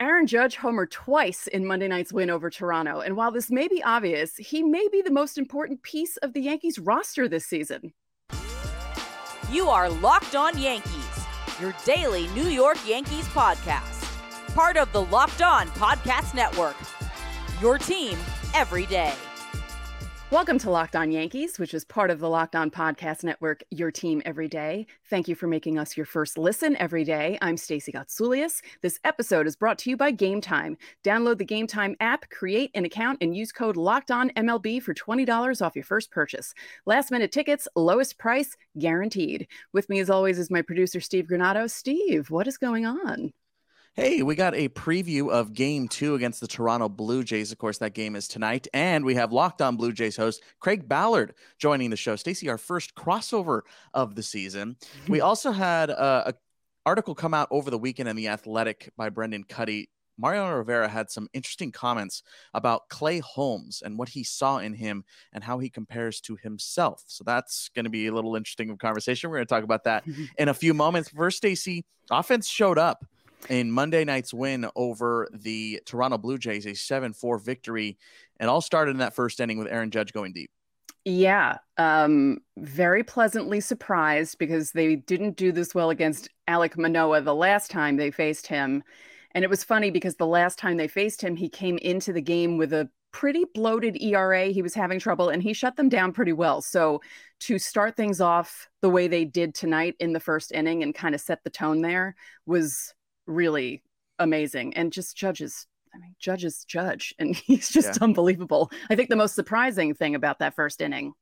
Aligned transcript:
Aaron 0.00 0.28
Judge 0.28 0.56
homered 0.56 0.90
twice 0.90 1.48
in 1.48 1.66
Monday 1.66 1.88
night's 1.88 2.12
win 2.12 2.30
over 2.30 2.50
Toronto. 2.50 3.00
And 3.00 3.16
while 3.16 3.32
this 3.32 3.50
may 3.50 3.66
be 3.66 3.82
obvious, 3.82 4.36
he 4.36 4.62
may 4.62 4.86
be 4.92 5.02
the 5.02 5.10
most 5.10 5.36
important 5.36 5.82
piece 5.82 6.16
of 6.18 6.34
the 6.34 6.40
Yankees 6.40 6.78
roster 6.78 7.26
this 7.26 7.46
season. 7.46 7.92
You 9.50 9.68
are 9.68 9.90
Locked 9.90 10.36
On 10.36 10.56
Yankees, 10.56 11.26
your 11.60 11.74
daily 11.84 12.28
New 12.28 12.46
York 12.46 12.78
Yankees 12.86 13.26
podcast. 13.28 14.04
Part 14.54 14.76
of 14.76 14.92
the 14.92 15.02
Locked 15.02 15.42
On 15.42 15.66
Podcast 15.70 16.32
Network. 16.32 16.76
Your 17.60 17.76
team 17.76 18.16
every 18.54 18.86
day. 18.86 19.14
Welcome 20.30 20.58
to 20.58 20.70
Locked 20.70 20.94
On 20.94 21.10
Yankees, 21.10 21.58
which 21.58 21.72
is 21.72 21.86
part 21.86 22.10
of 22.10 22.20
the 22.20 22.28
Locked 22.28 22.54
On 22.54 22.70
Podcast 22.70 23.24
Network, 23.24 23.62
your 23.70 23.90
team 23.90 24.20
every 24.26 24.46
day. 24.46 24.86
Thank 25.08 25.26
you 25.26 25.34
for 25.34 25.46
making 25.46 25.78
us 25.78 25.96
your 25.96 26.04
first 26.04 26.36
listen 26.36 26.76
every 26.76 27.02
day. 27.02 27.38
I'm 27.40 27.56
Stacey 27.56 27.92
Gotsoulias. 27.92 28.60
This 28.82 29.00
episode 29.04 29.46
is 29.46 29.56
brought 29.56 29.78
to 29.78 29.90
you 29.90 29.96
by 29.96 30.10
Game 30.10 30.42
Time. 30.42 30.76
Download 31.02 31.38
the 31.38 31.46
Game 31.46 31.66
Time 31.66 31.96
app, 32.00 32.28
create 32.28 32.70
an 32.74 32.84
account, 32.84 33.16
and 33.22 33.34
use 33.34 33.52
code 33.52 33.78
Locked 33.78 34.10
On 34.10 34.28
MLB 34.36 34.82
for 34.82 34.92
$20 34.92 35.62
off 35.62 35.74
your 35.74 35.82
first 35.82 36.10
purchase. 36.10 36.52
Last 36.84 37.10
minute 37.10 37.32
tickets, 37.32 37.66
lowest 37.74 38.18
price, 38.18 38.54
guaranteed. 38.78 39.48
With 39.72 39.88
me, 39.88 39.98
as 39.98 40.10
always, 40.10 40.38
is 40.38 40.50
my 40.50 40.60
producer, 40.60 41.00
Steve 41.00 41.26
Granado. 41.26 41.70
Steve, 41.70 42.28
what 42.30 42.46
is 42.46 42.58
going 42.58 42.84
on? 42.84 43.32
Hey, 43.94 44.22
we 44.22 44.36
got 44.36 44.54
a 44.54 44.68
preview 44.68 45.30
of 45.30 45.54
game 45.54 45.88
two 45.88 46.14
against 46.14 46.40
the 46.40 46.46
Toronto 46.46 46.88
Blue 46.88 47.24
Jays. 47.24 47.50
Of 47.50 47.58
course, 47.58 47.78
that 47.78 47.94
game 47.94 48.14
is 48.14 48.28
tonight. 48.28 48.68
And 48.72 49.04
we 49.04 49.16
have 49.16 49.32
Locked 49.32 49.60
On 49.60 49.76
Blue 49.76 49.92
Jays 49.92 50.16
host 50.16 50.42
Craig 50.60 50.88
Ballard 50.88 51.34
joining 51.58 51.90
the 51.90 51.96
show. 51.96 52.14
Stacy, 52.14 52.48
our 52.48 52.58
first 52.58 52.94
crossover 52.94 53.62
of 53.94 54.14
the 54.14 54.22
season. 54.22 54.76
Mm-hmm. 54.80 55.12
we 55.12 55.20
also 55.20 55.50
had 55.50 55.90
a, 55.90 56.28
a, 56.28 56.34
article 56.86 57.14
come 57.14 57.34
out 57.34 57.48
over 57.50 57.70
the 57.70 57.78
weekend 57.78 58.08
in 58.08 58.16
The 58.16 58.28
Athletic 58.28 58.90
by 58.96 59.08
Brendan 59.10 59.44
Kuty. 59.44 59.88
Mariano 60.16 60.56
Rivera 60.56 60.88
had 60.88 61.10
some 61.10 61.28
interesting 61.32 61.70
comments 61.70 62.22
about 62.54 62.88
Clay 62.88 63.18
Holmes 63.18 63.82
and 63.84 63.98
what 63.98 64.08
he 64.08 64.24
saw 64.24 64.58
in 64.58 64.74
him 64.74 65.04
and 65.32 65.44
how 65.44 65.58
he 65.58 65.70
compares 65.70 66.20
to 66.22 66.36
himself. 66.36 67.04
So 67.06 67.24
that's 67.24 67.68
going 67.70 67.84
to 67.84 67.90
be 67.90 68.06
a 68.06 68.12
little 68.12 68.36
interesting 68.36 68.76
conversation. 68.78 69.28
We're 69.28 69.36
going 69.36 69.46
to 69.46 69.54
talk 69.54 69.64
about 69.64 69.84
that 69.84 70.04
in 70.38 70.48
a 70.48 70.54
few 70.54 70.72
moments. 70.72 71.10
First, 71.10 71.38
Stacy, 71.38 71.84
offense 72.10 72.48
showed 72.48 72.78
up 72.78 73.04
in 73.48 73.70
Monday 73.70 74.04
night's 74.04 74.34
win 74.34 74.66
over 74.76 75.28
the 75.32 75.80
Toronto 75.86 76.18
Blue 76.18 76.38
Jays, 76.38 76.66
a 76.66 76.74
7 76.74 77.12
4 77.12 77.38
victory. 77.38 77.98
And 78.40 78.48
all 78.48 78.60
started 78.60 78.92
in 78.92 78.98
that 78.98 79.14
first 79.14 79.40
inning 79.40 79.58
with 79.58 79.68
Aaron 79.68 79.90
Judge 79.90 80.12
going 80.12 80.32
deep. 80.32 80.50
Yeah, 81.04 81.58
um, 81.78 82.38
very 82.58 83.02
pleasantly 83.02 83.60
surprised 83.60 84.38
because 84.38 84.72
they 84.72 84.96
didn't 84.96 85.36
do 85.36 85.52
this 85.52 85.74
well 85.74 85.90
against 85.90 86.28
Alek 86.48 86.76
Manoah 86.76 87.22
the 87.22 87.34
last 87.34 87.70
time 87.70 87.96
they 87.96 88.10
faced 88.10 88.46
him. 88.46 88.82
And 89.32 89.42
it 89.44 89.50
was 89.50 89.64
funny 89.64 89.90
because 89.90 90.16
the 90.16 90.26
last 90.26 90.58
time 90.58 90.76
they 90.76 90.88
faced 90.88 91.22
him, 91.22 91.36
he 91.36 91.48
came 91.48 91.78
into 91.78 92.12
the 92.12 92.20
game 92.20 92.58
with 92.58 92.72
a 92.72 92.90
pretty 93.12 93.44
bloated 93.54 94.00
ERA. 94.02 94.46
He 94.46 94.62
was 94.62 94.74
having 94.74 94.98
trouble 94.98 95.28
and 95.28 95.42
he 95.42 95.52
shut 95.52 95.76
them 95.76 95.88
down 95.88 96.12
pretty 96.12 96.32
well. 96.32 96.60
So 96.60 97.00
to 97.40 97.58
start 97.58 97.96
things 97.96 98.20
off 98.20 98.68
the 98.82 98.90
way 98.90 99.08
they 99.08 99.24
did 99.24 99.54
tonight 99.54 99.96
in 99.98 100.12
the 100.12 100.20
first 100.20 100.52
inning 100.52 100.82
and 100.82 100.94
kind 100.94 101.14
of 101.14 101.20
set 101.20 101.42
the 101.42 101.50
tone 101.50 101.80
there 101.80 102.16
was 102.46 102.92
really 103.28 103.82
amazing. 104.18 104.74
And 104.74 104.92
just 104.92 105.16
judges, 105.16 105.66
I 105.94 105.98
mean, 105.98 106.14
judges 106.18 106.64
judge, 106.64 107.14
and 107.18 107.36
he's 107.36 107.68
just 107.68 107.98
yeah. 107.98 108.04
unbelievable. 108.04 108.70
I 108.90 108.96
think 108.96 109.08
the 109.08 109.16
most 109.16 109.34
surprising 109.34 109.94
thing 109.94 110.14
about 110.14 110.40
that 110.40 110.54
first 110.54 110.80
inning, 110.80 111.12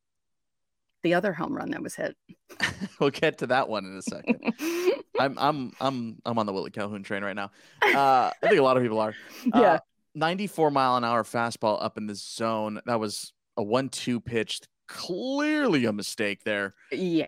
the 1.03 1.15
other 1.15 1.33
home 1.33 1.55
run 1.55 1.71
that 1.71 1.83
was 1.83 1.95
hit. 1.95 2.17
we'll 3.01 3.11
get 3.11 3.39
to 3.39 3.49
that 3.49 3.69
one 3.69 3.85
in 3.85 3.97
a 3.97 4.03
second. 4.03 4.41
I'm 5.19 5.39
I'm 5.39 5.73
I'm 5.81 6.19
I'm 6.25 6.39
on 6.39 6.47
the 6.47 6.53
Willie 6.53 6.71
Calhoun 6.71 7.03
train 7.03 7.23
right 7.23 7.37
now. 7.37 7.51
Uh, 7.83 8.31
I 8.31 8.49
think 8.49 8.59
a 8.59 8.63
lot 8.63 8.77
of 8.77 8.83
people 8.83 9.01
are. 9.01 9.15
Uh, 9.53 9.61
yeah. 9.61 9.79
94 10.15 10.71
mile 10.71 10.97
an 10.97 11.05
hour 11.05 11.23
fastball 11.23 11.83
up 11.83 11.99
in 11.99 12.07
the 12.07 12.15
zone. 12.15 12.81
That 12.87 12.99
was 12.99 13.35
a 13.59 13.63
one-two 13.63 14.21
pitch. 14.21 14.61
Clearly 14.89 15.85
a 15.85 15.93
mistake 15.93 16.43
there. 16.45 16.75
Yeah. 16.91 17.27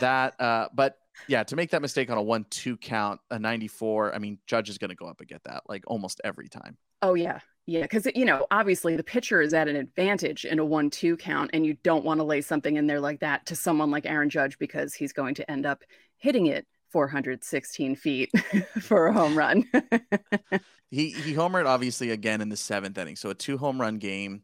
that 0.00 0.40
uh 0.40 0.68
but 0.72 0.98
yeah, 1.28 1.42
to 1.44 1.56
make 1.56 1.70
that 1.70 1.82
mistake 1.82 2.10
on 2.10 2.18
a 2.18 2.22
one 2.22 2.46
two 2.50 2.76
count, 2.76 3.20
a 3.30 3.38
94, 3.38 4.14
I 4.14 4.18
mean, 4.18 4.38
Judge 4.46 4.68
is 4.68 4.78
going 4.78 4.90
to 4.90 4.94
go 4.94 5.06
up 5.06 5.20
and 5.20 5.28
get 5.28 5.42
that 5.44 5.62
like 5.68 5.84
almost 5.86 6.20
every 6.24 6.48
time. 6.48 6.76
Oh, 7.02 7.14
yeah. 7.14 7.40
Yeah. 7.66 7.82
Because, 7.82 8.06
you 8.14 8.24
know, 8.24 8.46
obviously 8.50 8.96
the 8.96 9.04
pitcher 9.04 9.40
is 9.40 9.54
at 9.54 9.68
an 9.68 9.76
advantage 9.76 10.44
in 10.44 10.58
a 10.58 10.64
one 10.64 10.90
two 10.90 11.16
count, 11.16 11.50
and 11.52 11.64
you 11.64 11.74
don't 11.82 12.04
want 12.04 12.20
to 12.20 12.24
lay 12.24 12.40
something 12.40 12.76
in 12.76 12.86
there 12.86 13.00
like 13.00 13.20
that 13.20 13.46
to 13.46 13.56
someone 13.56 13.90
like 13.90 14.06
Aaron 14.06 14.30
Judge 14.30 14.58
because 14.58 14.94
he's 14.94 15.12
going 15.12 15.34
to 15.36 15.50
end 15.50 15.66
up 15.66 15.82
hitting 16.16 16.46
it 16.46 16.66
416 16.90 17.96
feet 17.96 18.30
for 18.80 19.06
a 19.06 19.12
home 19.12 19.36
run. 19.36 19.68
he, 20.90 21.10
he 21.10 21.34
homered 21.34 21.66
obviously 21.66 22.10
again 22.10 22.40
in 22.40 22.48
the 22.48 22.56
seventh 22.56 22.96
inning. 22.96 23.16
So 23.16 23.30
a 23.30 23.34
two 23.34 23.58
home 23.58 23.80
run 23.80 23.98
game. 23.98 24.42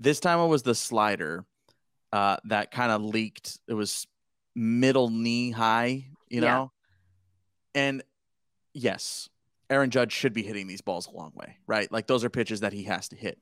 This 0.00 0.18
time 0.18 0.40
it 0.40 0.46
was 0.46 0.62
the 0.62 0.74
slider 0.74 1.44
uh, 2.12 2.38
that 2.44 2.70
kind 2.70 2.90
of 2.90 3.02
leaked. 3.02 3.58
It 3.68 3.74
was 3.74 4.06
middle 4.54 5.10
knee 5.10 5.50
high, 5.50 6.06
you 6.28 6.40
know? 6.40 6.72
Yeah. 7.74 7.80
And 7.80 8.02
yes, 8.72 9.28
Aaron 9.70 9.90
Judge 9.90 10.12
should 10.12 10.32
be 10.32 10.42
hitting 10.42 10.66
these 10.66 10.80
balls 10.80 11.06
a 11.06 11.16
long 11.16 11.32
way, 11.34 11.58
right? 11.66 11.90
Like 11.90 12.06
those 12.06 12.24
are 12.24 12.30
pitches 12.30 12.60
that 12.60 12.72
he 12.72 12.84
has 12.84 13.08
to 13.08 13.16
hit. 13.16 13.38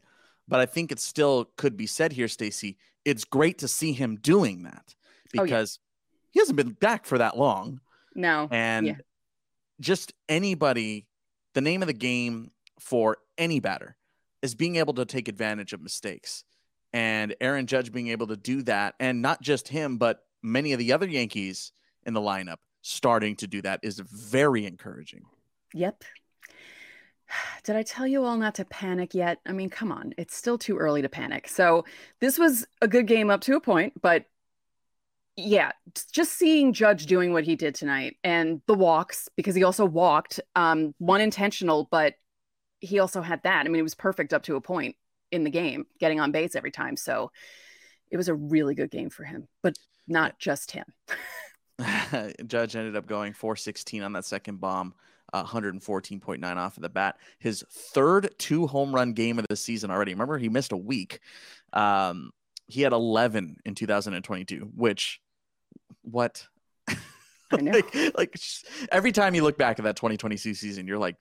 But 0.49 0.61
I 0.61 0.67
think 0.67 0.93
it 0.93 1.01
still 1.01 1.51
could 1.57 1.77
be 1.77 1.87
said 1.87 2.13
here, 2.13 2.29
Stacy. 2.29 2.77
It's 3.05 3.25
great 3.25 3.59
to 3.59 3.69
see 3.69 3.93
him 3.93 4.17
doing 4.17 4.63
that 4.63 4.95
because 5.33 5.79
oh, 5.81 5.83
yeah. 5.83 6.31
he 6.31 6.41
hasn't 6.41 6.57
been 6.57 6.73
back 6.73 7.05
for 7.05 7.19
that 7.19 7.37
long. 7.37 7.81
No. 8.15 8.49
And 8.51 8.87
yeah. 8.87 8.95
just 9.81 10.13
anybody, 10.29 11.07
the 11.55 11.61
name 11.61 11.83
of 11.83 11.89
the 11.89 11.95
game 11.95 12.51
for 12.79 13.19
any 13.39 13.61
batter 13.61 13.97
is 14.43 14.55
being 14.55 14.77
able 14.77 14.95
to 14.95 15.05
take 15.05 15.29
advantage 15.29 15.73
of 15.73 15.81
mistakes. 15.81 16.45
And 16.93 17.35
Aaron 17.41 17.67
Judge 17.67 17.93
being 17.93 18.09
able 18.09 18.27
to 18.27 18.37
do 18.37 18.63
that, 18.65 18.95
and 19.01 19.23
not 19.23 19.41
just 19.41 19.69
him, 19.69 19.97
but 19.97 20.23
many 20.43 20.73
of 20.73 20.79
the 20.79 20.93
other 20.93 21.09
Yankees 21.09 21.73
in 22.05 22.15
the 22.15 22.21
lineup 22.21 22.59
starting 22.83 23.37
to 23.37 23.47
do 23.47 23.63
that 23.63 23.81
is 23.83 24.01
very 24.01 24.67
encouraging. 24.67 25.25
Yep. 25.73 26.05
Did 27.65 27.77
I 27.77 27.83
tell 27.83 28.07
you 28.07 28.25
all 28.25 28.37
not 28.37 28.57
to 28.57 28.65
panic 28.65 29.15
yet? 29.15 29.39
I 29.47 29.53
mean, 29.53 29.71
come 29.71 29.93
on, 29.93 30.13
it's 30.19 30.37
still 30.37 30.59
too 30.59 30.77
early 30.77 31.03
to 31.03 31.09
panic. 31.09 31.49
So, 31.49 31.85
this 32.21 32.39
was 32.39 32.67
a 32.81 32.89
good 32.89 33.07
game 33.07 33.31
up 33.31 33.41
to 33.43 33.57
a 33.57 33.61
point, 33.61 34.01
but 34.01 34.27
yeah, 35.37 35.73
just 36.13 36.33
seeing 36.33 36.75
Judge 36.75 37.07
doing 37.07 37.33
what 37.33 37.45
he 37.45 37.57
did 37.57 37.75
tonight 37.75 38.17
and 38.23 38.61
the 38.67 38.75
walks, 38.75 39.29
because 39.35 39.55
he 39.55 39.65
also 39.65 39.87
walked, 39.87 40.41
um, 40.55 40.95
one 40.99 41.23
intentional, 41.23 41.89
but 41.91 42.15
he 42.81 42.99
also 42.99 43.23
had 43.23 43.43
that. 43.45 43.65
I 43.65 43.69
mean, 43.69 43.81
it 43.81 43.83
was 43.83 43.95
perfect 43.95 44.35
up 44.35 44.43
to 44.45 44.57
a 44.57 44.61
point 44.61 44.97
in 45.31 45.45
the 45.45 45.51
game, 45.51 45.87
getting 45.99 46.21
on 46.21 46.33
base 46.33 46.55
every 46.55 46.71
time. 46.71 46.97
So, 46.97 47.31
it 48.13 48.17
was 48.17 48.29
a 48.29 48.35
really 48.35 48.77
good 48.77 48.93
game 48.93 49.11
for 49.11 49.25
him. 49.25 49.49
But 49.63 49.77
not 50.07 50.39
just 50.39 50.71
him. 50.71 50.85
Judge 52.47 52.77
ended 52.77 52.97
up 52.97 53.07
going 53.07 53.33
416 53.33 54.03
on 54.03 54.13
that 54.13 54.25
second 54.25 54.61
bomb, 54.61 54.95
uh, 55.33 55.45
114.9 55.45 56.57
off 56.57 56.77
of 56.77 56.83
the 56.83 56.89
bat. 56.89 57.17
His 57.39 57.65
third 57.71 58.31
two 58.39 58.67
home 58.67 58.95
run 58.95 59.13
game 59.13 59.39
of 59.39 59.47
the 59.49 59.57
season 59.57 59.91
already. 59.91 60.13
Remember, 60.13 60.39
he 60.39 60.49
missed 60.49 60.73
a 60.73 60.77
week. 60.77 61.21
Um, 61.73 62.31
he 62.69 62.83
had 62.83 62.93
11 62.93 63.57
in 63.65 63.75
2022, 63.75 64.71
which, 64.75 65.21
what? 66.03 66.47
like, 67.51 67.95
like 68.17 68.37
every 68.91 69.13
time 69.13 69.35
you 69.35 69.43
look 69.43 69.59
back 69.59 69.79
at 69.79 69.85
that 69.85 69.97
2022 69.97 70.55
season, 70.55 70.87
you're 70.87 70.99
like, 70.99 71.17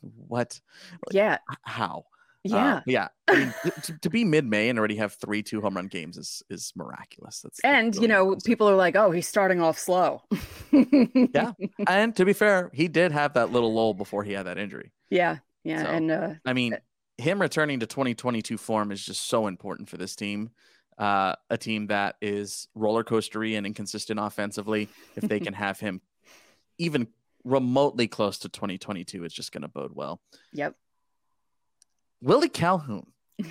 what? 0.00 0.60
Like, 1.06 1.14
yeah. 1.14 1.38
How? 1.62 2.04
Yeah, 2.44 2.76
uh, 2.76 2.80
yeah. 2.86 3.08
I 3.28 3.36
mean, 3.36 3.54
to, 3.82 3.98
to, 3.98 4.10
be 4.10 4.24
mid-May 4.24 4.68
and 4.68 4.76
already 4.78 4.96
have 4.96 5.14
three 5.14 5.44
two 5.44 5.60
home 5.60 5.76
run 5.76 5.86
games 5.86 6.16
is 6.16 6.42
is 6.50 6.72
miraculous. 6.74 7.40
That's 7.40 7.60
and 7.60 7.94
really 7.94 8.02
you 8.02 8.08
know 8.08 8.36
people 8.44 8.68
are 8.68 8.74
like, 8.74 8.96
oh, 8.96 9.12
he's 9.12 9.28
starting 9.28 9.60
off 9.60 9.78
slow. 9.78 10.22
yeah, 10.72 11.52
and 11.88 12.16
to 12.16 12.24
be 12.24 12.32
fair, 12.32 12.70
he 12.74 12.88
did 12.88 13.12
have 13.12 13.34
that 13.34 13.52
little 13.52 13.72
lull 13.72 13.94
before 13.94 14.24
he 14.24 14.32
had 14.32 14.46
that 14.46 14.58
injury. 14.58 14.92
Yeah, 15.08 15.38
yeah, 15.62 15.82
so, 15.82 15.88
and 15.88 16.10
uh, 16.10 16.30
I 16.44 16.52
mean, 16.52 16.76
him 17.16 17.40
returning 17.40 17.80
to 17.80 17.86
2022 17.86 18.58
form 18.58 18.90
is 18.90 19.04
just 19.04 19.28
so 19.28 19.46
important 19.46 19.88
for 19.88 19.96
this 19.96 20.16
team. 20.16 20.50
Uh, 20.98 21.34
a 21.48 21.56
team 21.56 21.86
that 21.86 22.16
is 22.20 22.68
roller 22.74 23.04
coastery 23.04 23.56
and 23.56 23.66
inconsistent 23.66 24.20
offensively. 24.20 24.88
If 25.16 25.24
they 25.24 25.40
can 25.40 25.54
have 25.54 25.80
him 25.80 26.00
even 26.78 27.06
remotely 27.44 28.08
close 28.08 28.38
to 28.38 28.48
2022, 28.48 29.24
it's 29.24 29.34
just 29.34 29.52
going 29.52 29.62
to 29.62 29.68
bode 29.68 29.92
well. 29.94 30.20
Yep. 30.52 30.74
Willie 32.22 32.48
Calhoun, 32.48 33.06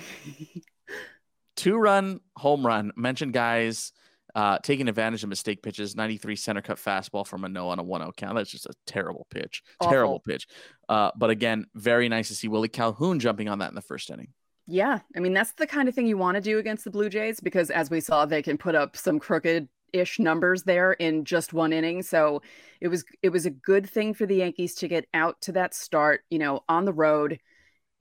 two 1.56 1.76
run 1.76 2.20
home 2.36 2.66
run. 2.66 2.90
Mentioned 2.96 3.34
guys 3.34 3.92
uh, 4.34 4.58
taking 4.62 4.88
advantage 4.88 5.22
of 5.22 5.28
mistake 5.28 5.62
pitches. 5.62 5.94
93 5.94 6.36
center 6.36 6.62
cut 6.62 6.78
fastball 6.78 7.26
from 7.26 7.42
Manoah 7.42 7.72
on 7.72 7.78
a 7.78 7.82
1 7.82 8.00
0 8.00 8.12
count. 8.16 8.34
That's 8.34 8.50
just 8.50 8.66
a 8.66 8.72
terrible 8.86 9.26
pitch. 9.30 9.62
Awful. 9.78 9.92
Terrible 9.92 10.20
pitch. 10.20 10.46
Uh, 10.88 11.10
but 11.16 11.28
again, 11.28 11.66
very 11.74 12.08
nice 12.08 12.28
to 12.28 12.34
see 12.34 12.48
Willie 12.48 12.68
Calhoun 12.68 13.20
jumping 13.20 13.48
on 13.48 13.58
that 13.58 13.68
in 13.68 13.74
the 13.74 13.82
first 13.82 14.10
inning. 14.10 14.28
Yeah. 14.66 15.00
I 15.14 15.20
mean, 15.20 15.34
that's 15.34 15.52
the 15.52 15.66
kind 15.66 15.88
of 15.88 15.94
thing 15.94 16.06
you 16.06 16.16
want 16.16 16.36
to 16.36 16.40
do 16.40 16.58
against 16.58 16.84
the 16.84 16.90
Blue 16.90 17.10
Jays 17.10 17.40
because, 17.40 17.70
as 17.70 17.90
we 17.90 18.00
saw, 18.00 18.24
they 18.24 18.42
can 18.42 18.56
put 18.56 18.74
up 18.74 18.96
some 18.96 19.18
crooked 19.18 19.68
ish 19.92 20.18
numbers 20.18 20.62
there 20.62 20.92
in 20.94 21.24
just 21.26 21.52
one 21.52 21.74
inning. 21.74 22.02
So 22.02 22.40
it 22.80 22.88
was 22.88 23.04
it 23.20 23.28
was 23.28 23.44
a 23.44 23.50
good 23.50 23.88
thing 23.88 24.14
for 24.14 24.24
the 24.24 24.36
Yankees 24.36 24.74
to 24.76 24.88
get 24.88 25.06
out 25.12 25.42
to 25.42 25.52
that 25.52 25.74
start, 25.74 26.22
you 26.30 26.38
know, 26.38 26.64
on 26.70 26.86
the 26.86 26.92
road 26.92 27.38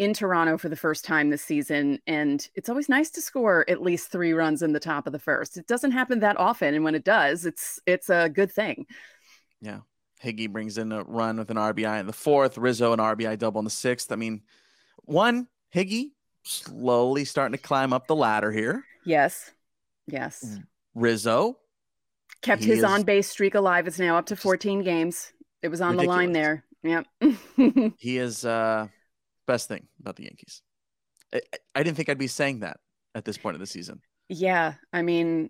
in 0.01 0.15
Toronto 0.15 0.57
for 0.57 0.67
the 0.67 0.75
first 0.75 1.05
time 1.05 1.29
this 1.29 1.43
season. 1.43 1.99
And 2.07 2.49
it's 2.55 2.69
always 2.69 2.89
nice 2.89 3.11
to 3.11 3.21
score 3.21 3.63
at 3.69 3.83
least 3.83 4.11
three 4.11 4.33
runs 4.33 4.63
in 4.63 4.73
the 4.73 4.79
top 4.79 5.05
of 5.05 5.13
the 5.13 5.19
first. 5.19 5.57
It 5.57 5.67
doesn't 5.67 5.91
happen 5.91 6.21
that 6.21 6.39
often. 6.39 6.73
And 6.73 6.83
when 6.83 6.95
it 6.95 7.03
does, 7.03 7.45
it's 7.45 7.79
it's 7.85 8.09
a 8.09 8.27
good 8.27 8.51
thing. 8.51 8.87
Yeah. 9.61 9.81
Higgy 10.23 10.49
brings 10.51 10.79
in 10.79 10.91
a 10.91 11.03
run 11.03 11.37
with 11.37 11.51
an 11.51 11.57
RBI 11.57 11.99
in 11.99 12.07
the 12.07 12.13
fourth, 12.13 12.57
Rizzo 12.57 12.93
an 12.93 12.99
RBI 12.99 13.37
double 13.37 13.59
in 13.59 13.65
the 13.65 13.69
sixth. 13.69 14.11
I 14.11 14.15
mean, 14.15 14.41
one, 15.03 15.47
Higgy 15.73 16.13
slowly 16.43 17.23
starting 17.23 17.55
to 17.55 17.61
climb 17.61 17.93
up 17.93 18.07
the 18.07 18.15
ladder 18.15 18.51
here. 18.51 18.83
Yes. 19.05 19.51
Yes. 20.07 20.43
Mm. 20.43 20.63
Rizzo 20.95 21.57
kept 22.41 22.63
his 22.63 22.83
on 22.83 23.03
base 23.03 23.29
streak 23.29 23.53
alive. 23.53 23.85
It's 23.85 23.99
now 23.99 24.17
up 24.17 24.25
to 24.27 24.35
14 24.35 24.81
games. 24.81 25.31
It 25.61 25.67
was 25.67 25.79
on 25.79 25.95
ridiculous. 25.95 26.15
the 26.15 26.19
line 26.19 26.31
there. 26.31 26.65
Yep. 26.83 27.93
he 27.99 28.17
is 28.17 28.43
uh 28.43 28.87
best 29.51 29.67
thing 29.67 29.87
about 29.99 30.15
the 30.15 30.23
Yankees. 30.23 30.61
I, 31.33 31.41
I 31.75 31.83
didn't 31.83 31.97
think 31.97 32.09
I'd 32.09 32.17
be 32.17 32.27
saying 32.27 32.59
that 32.59 32.77
at 33.15 33.25
this 33.25 33.37
point 33.37 33.55
of 33.55 33.59
the 33.59 33.67
season. 33.67 34.01
Yeah, 34.29 34.75
I 34.93 35.01
mean, 35.01 35.49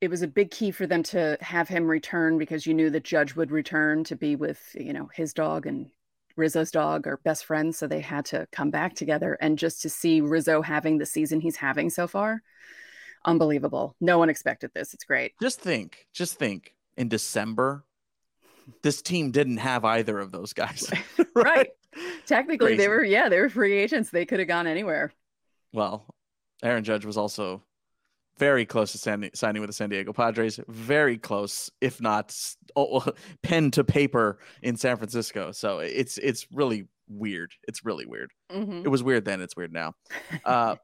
it 0.00 0.10
was 0.10 0.22
a 0.22 0.28
big 0.28 0.50
key 0.50 0.70
for 0.70 0.86
them 0.86 1.02
to 1.04 1.38
have 1.40 1.68
him 1.68 1.86
return 1.88 2.36
because 2.38 2.66
you 2.66 2.74
knew 2.74 2.90
that 2.90 3.04
Judge 3.04 3.34
would 3.34 3.50
return 3.50 4.04
to 4.04 4.16
be 4.16 4.36
with, 4.36 4.60
you 4.74 4.92
know, 4.92 5.08
his 5.14 5.32
dog 5.32 5.66
and 5.66 5.86
Rizzo's 6.36 6.70
dog 6.70 7.06
are 7.06 7.16
best 7.24 7.46
friends. 7.46 7.78
So 7.78 7.86
they 7.86 8.00
had 8.00 8.26
to 8.26 8.46
come 8.52 8.70
back 8.70 8.94
together. 8.94 9.38
And 9.40 9.58
just 9.58 9.82
to 9.82 9.88
see 9.88 10.20
Rizzo 10.20 10.62
having 10.62 10.98
the 10.98 11.06
season 11.06 11.40
he's 11.40 11.56
having 11.56 11.90
so 11.90 12.06
far, 12.06 12.42
unbelievable. 13.24 13.96
No 14.00 14.18
one 14.18 14.28
expected 14.28 14.70
this. 14.74 14.94
It's 14.94 15.04
great. 15.04 15.32
Just 15.42 15.60
think, 15.60 16.06
just 16.12 16.38
think 16.38 16.74
in 16.96 17.08
December, 17.08 17.84
this 18.82 19.02
team 19.02 19.30
didn't 19.30 19.58
have 19.58 19.84
either 19.84 20.18
of 20.18 20.32
those 20.32 20.52
guys. 20.52 20.90
right? 21.34 21.44
right. 21.44 21.68
Technically, 22.26 22.68
Crazy. 22.68 22.76
they 22.76 22.88
were, 22.88 23.04
yeah, 23.04 23.28
they 23.28 23.40
were 23.40 23.48
free 23.48 23.74
agents. 23.74 24.10
They 24.10 24.26
could 24.26 24.38
have 24.38 24.48
gone 24.48 24.66
anywhere. 24.66 25.12
Well, 25.72 26.06
Aaron 26.62 26.84
Judge 26.84 27.04
was 27.04 27.16
also 27.16 27.62
very 28.38 28.64
close 28.64 28.92
to 28.92 28.98
San, 28.98 29.28
signing 29.34 29.60
with 29.60 29.68
the 29.68 29.74
San 29.74 29.90
Diego 29.90 30.12
Padres. 30.12 30.60
Very 30.68 31.18
close, 31.18 31.70
if 31.80 32.00
not 32.00 32.36
oh, 32.76 33.04
pen 33.42 33.70
to 33.72 33.84
paper 33.84 34.38
in 34.62 34.76
San 34.76 34.96
Francisco. 34.96 35.52
So 35.52 35.80
it's 35.80 36.18
it's 36.18 36.46
really 36.52 36.86
weird. 37.08 37.52
It's 37.66 37.84
really 37.84 38.06
weird. 38.06 38.32
Mm-hmm. 38.50 38.82
It 38.84 38.88
was 38.88 39.02
weird 39.02 39.24
then. 39.24 39.40
It's 39.40 39.56
weird 39.56 39.72
now. 39.72 39.94
Uh, 40.44 40.76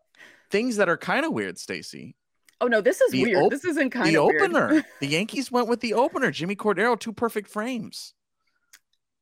things 0.51 0.77
that 0.77 0.89
are 0.89 0.97
kind 0.97 1.25
of 1.25 1.33
weird, 1.33 1.59
Stacy. 1.59 2.17
Oh 2.61 2.67
no, 2.67 2.81
this 2.81 3.01
is 3.01 3.12
the 3.12 3.23
weird. 3.23 3.45
Op- 3.45 3.51
this 3.51 3.65
isn't 3.65 3.91
kind 3.91 4.09
the 4.09 4.17
of 4.17 4.25
opener. 4.25 4.85
the 5.01 5.06
Yankees 5.06 5.51
went 5.51 5.69
with 5.69 5.81
the 5.81 5.95
opener. 5.95 6.31
Jimmy 6.31 6.56
Cordero, 6.56 6.99
two 6.99 7.12
perfect 7.12 7.49
frames. 7.49 8.15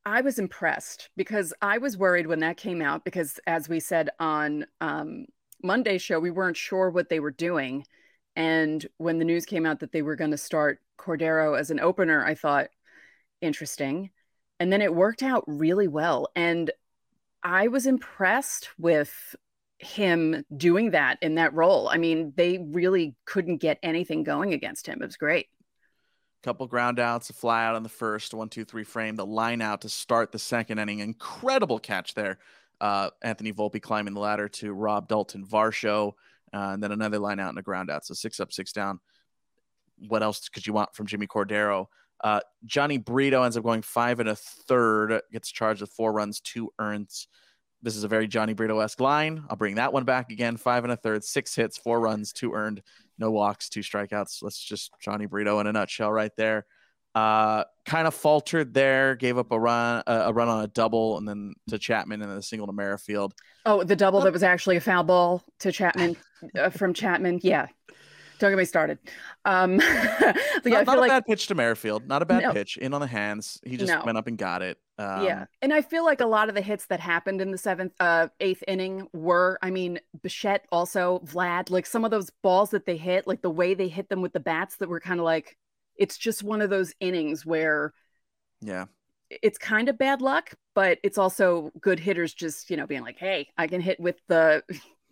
I 0.04 0.20
was 0.20 0.38
impressed 0.38 1.10
because 1.16 1.54
I 1.62 1.78
was 1.78 1.96
worried 1.96 2.26
when 2.26 2.40
that 2.40 2.56
came 2.56 2.82
out 2.82 3.04
because, 3.04 3.38
as 3.46 3.68
we 3.68 3.80
said 3.80 4.10
on 4.18 4.66
um, 4.80 5.26
Monday's 5.62 6.02
show, 6.02 6.18
we 6.18 6.30
weren't 6.30 6.56
sure 6.56 6.90
what 6.90 7.08
they 7.08 7.20
were 7.20 7.30
doing. 7.30 7.86
And 8.34 8.84
when 8.96 9.18
the 9.18 9.24
news 9.24 9.44
came 9.44 9.66
out 9.66 9.80
that 9.80 9.92
they 9.92 10.02
were 10.02 10.16
going 10.16 10.30
to 10.32 10.38
start 10.38 10.80
Cordero 10.98 11.58
as 11.58 11.70
an 11.70 11.80
opener, 11.80 12.24
I 12.24 12.34
thought, 12.34 12.68
interesting. 13.40 14.10
And 14.58 14.72
then 14.72 14.82
it 14.82 14.94
worked 14.94 15.22
out 15.22 15.44
really 15.46 15.88
well. 15.88 16.28
And 16.34 16.70
I 17.42 17.68
was 17.68 17.86
impressed 17.86 18.70
with 18.78 19.36
him 19.82 20.44
doing 20.56 20.90
that 20.92 21.18
in 21.20 21.34
that 21.36 21.54
role. 21.54 21.88
I 21.88 21.98
mean, 21.98 22.32
they 22.36 22.58
really 22.58 23.14
couldn't 23.24 23.58
get 23.58 23.78
anything 23.82 24.22
going 24.22 24.52
against 24.52 24.86
him. 24.86 25.02
It 25.02 25.06
was 25.06 25.16
great 25.16 25.48
couple 26.42 26.66
ground 26.66 26.98
outs, 26.98 27.30
a 27.30 27.32
fly 27.32 27.64
out 27.64 27.76
on 27.76 27.82
the 27.82 27.88
first, 27.88 28.34
one, 28.34 28.48
two, 28.48 28.64
three 28.64 28.84
frame, 28.84 29.16
the 29.16 29.26
line 29.26 29.62
out 29.62 29.82
to 29.82 29.88
start 29.88 30.32
the 30.32 30.38
second 30.38 30.78
inning. 30.78 30.98
Incredible 30.98 31.78
catch 31.78 32.14
there. 32.14 32.38
Uh, 32.80 33.10
Anthony 33.22 33.52
Volpe 33.52 33.80
climbing 33.80 34.14
the 34.14 34.20
ladder 34.20 34.48
to 34.48 34.72
Rob 34.72 35.08
Dalton 35.08 35.46
Varsho, 35.46 36.14
uh, 36.52 36.70
and 36.72 36.82
then 36.82 36.92
another 36.92 37.18
line 37.18 37.38
out 37.38 37.50
and 37.50 37.58
a 37.58 37.62
ground 37.62 37.90
out. 37.90 38.04
So 38.04 38.14
six 38.14 38.40
up, 38.40 38.52
six 38.52 38.72
down. 38.72 38.98
What 40.08 40.22
else 40.22 40.48
could 40.48 40.66
you 40.66 40.72
want 40.72 40.94
from 40.94 41.06
Jimmy 41.06 41.28
Cordero? 41.28 41.86
Uh, 42.22 42.40
Jhony 42.66 43.02
Brito 43.02 43.42
ends 43.42 43.56
up 43.56 43.62
going 43.62 43.82
five 43.82 44.18
and 44.18 44.28
a 44.28 44.36
third, 44.36 45.20
gets 45.32 45.50
charged 45.50 45.80
with 45.80 45.92
four 45.92 46.12
runs, 46.12 46.40
two 46.40 46.72
earns. 46.78 47.28
This 47.82 47.96
is 47.96 48.04
a 48.04 48.08
very 48.08 48.28
Johnny 48.28 48.52
Brito 48.52 48.78
esque 48.78 49.00
line. 49.00 49.44
I'll 49.50 49.56
bring 49.56 49.74
that 49.74 49.92
one 49.92 50.04
back 50.04 50.30
again. 50.30 50.56
Five 50.56 50.84
and 50.84 50.92
a 50.92 50.96
third, 50.96 51.24
six 51.24 51.54
hits, 51.54 51.76
four 51.76 52.00
runs, 52.00 52.32
two 52.32 52.52
earned, 52.52 52.82
no 53.18 53.30
walks, 53.30 53.68
two 53.68 53.80
strikeouts. 53.80 54.42
Let's 54.42 54.62
just 54.62 54.92
Johnny 55.00 55.26
Brito 55.26 55.58
in 55.58 55.66
a 55.66 55.72
nutshell 55.72 56.12
right 56.12 56.32
there. 56.36 56.64
Uh, 57.14 57.64
kind 57.84 58.06
of 58.06 58.14
faltered 58.14 58.72
there, 58.72 59.16
gave 59.16 59.36
up 59.36 59.52
a 59.52 59.58
run, 59.58 60.02
uh, 60.06 60.22
a 60.26 60.32
run 60.32 60.48
on 60.48 60.64
a 60.64 60.68
double, 60.68 61.18
and 61.18 61.28
then 61.28 61.52
to 61.68 61.78
Chapman 61.78 62.22
and 62.22 62.30
then 62.30 62.38
a 62.38 62.42
single 62.42 62.66
to 62.66 62.72
Merrifield. 62.72 63.34
Oh, 63.66 63.82
the 63.82 63.96
double 63.96 64.20
that 64.22 64.32
was 64.32 64.42
actually 64.42 64.76
a 64.76 64.80
foul 64.80 65.02
ball 65.02 65.44
to 65.58 65.72
Chapman 65.72 66.16
uh, 66.58 66.70
from 66.70 66.94
Chapman. 66.94 67.40
Yeah, 67.42 67.66
don't 68.42 68.50
get 68.50 68.58
me 68.58 68.64
started. 68.64 68.98
Um, 69.44 69.80
yeah, 69.80 70.34
not, 70.64 70.86
not 70.86 70.98
a 70.98 71.00
like, 71.00 71.10
bad 71.10 71.26
pitch 71.26 71.46
to 71.46 71.54
Merrifield. 71.54 72.06
Not 72.06 72.22
a 72.22 72.26
bad 72.26 72.42
no. 72.42 72.52
pitch. 72.52 72.76
In 72.76 72.92
on 72.92 73.00
the 73.00 73.06
hands. 73.06 73.60
He 73.64 73.76
just 73.76 73.92
no. 73.92 74.02
went 74.04 74.18
up 74.18 74.26
and 74.26 74.36
got 74.36 74.62
it. 74.62 74.78
Um, 74.98 75.24
yeah, 75.24 75.46
and 75.62 75.72
I 75.72 75.80
feel 75.80 76.04
like 76.04 76.20
a 76.20 76.26
lot 76.26 76.48
of 76.48 76.54
the 76.54 76.60
hits 76.60 76.86
that 76.86 77.00
happened 77.00 77.40
in 77.40 77.50
the 77.50 77.58
seventh, 77.58 77.92
uh, 78.00 78.28
eighth 78.40 78.62
inning 78.66 79.08
were. 79.12 79.58
I 79.62 79.70
mean, 79.70 80.00
Bichette 80.22 80.66
also 80.72 81.20
Vlad. 81.24 81.70
Like 81.70 81.86
some 81.86 82.04
of 82.04 82.10
those 82.10 82.30
balls 82.42 82.70
that 82.70 82.84
they 82.84 82.96
hit, 82.96 83.26
like 83.26 83.42
the 83.42 83.50
way 83.50 83.74
they 83.74 83.88
hit 83.88 84.08
them 84.08 84.22
with 84.22 84.32
the 84.32 84.40
bats, 84.40 84.76
that 84.76 84.88
were 84.88 85.00
kind 85.00 85.20
of 85.20 85.24
like. 85.24 85.56
It's 85.96 86.18
just 86.18 86.42
one 86.42 86.60
of 86.60 86.70
those 86.70 86.92
innings 87.00 87.46
where. 87.46 87.92
Yeah. 88.60 88.86
It's 89.30 89.56
kind 89.56 89.88
of 89.88 89.96
bad 89.96 90.20
luck, 90.20 90.52
but 90.74 90.98
it's 91.02 91.16
also 91.16 91.72
good 91.80 91.98
hitters 91.98 92.34
just, 92.34 92.68
you 92.68 92.76
know, 92.76 92.86
being 92.86 93.00
like, 93.00 93.16
hey, 93.16 93.48
I 93.56 93.66
can 93.66 93.80
hit 93.80 93.98
with 93.98 94.16
the 94.28 94.62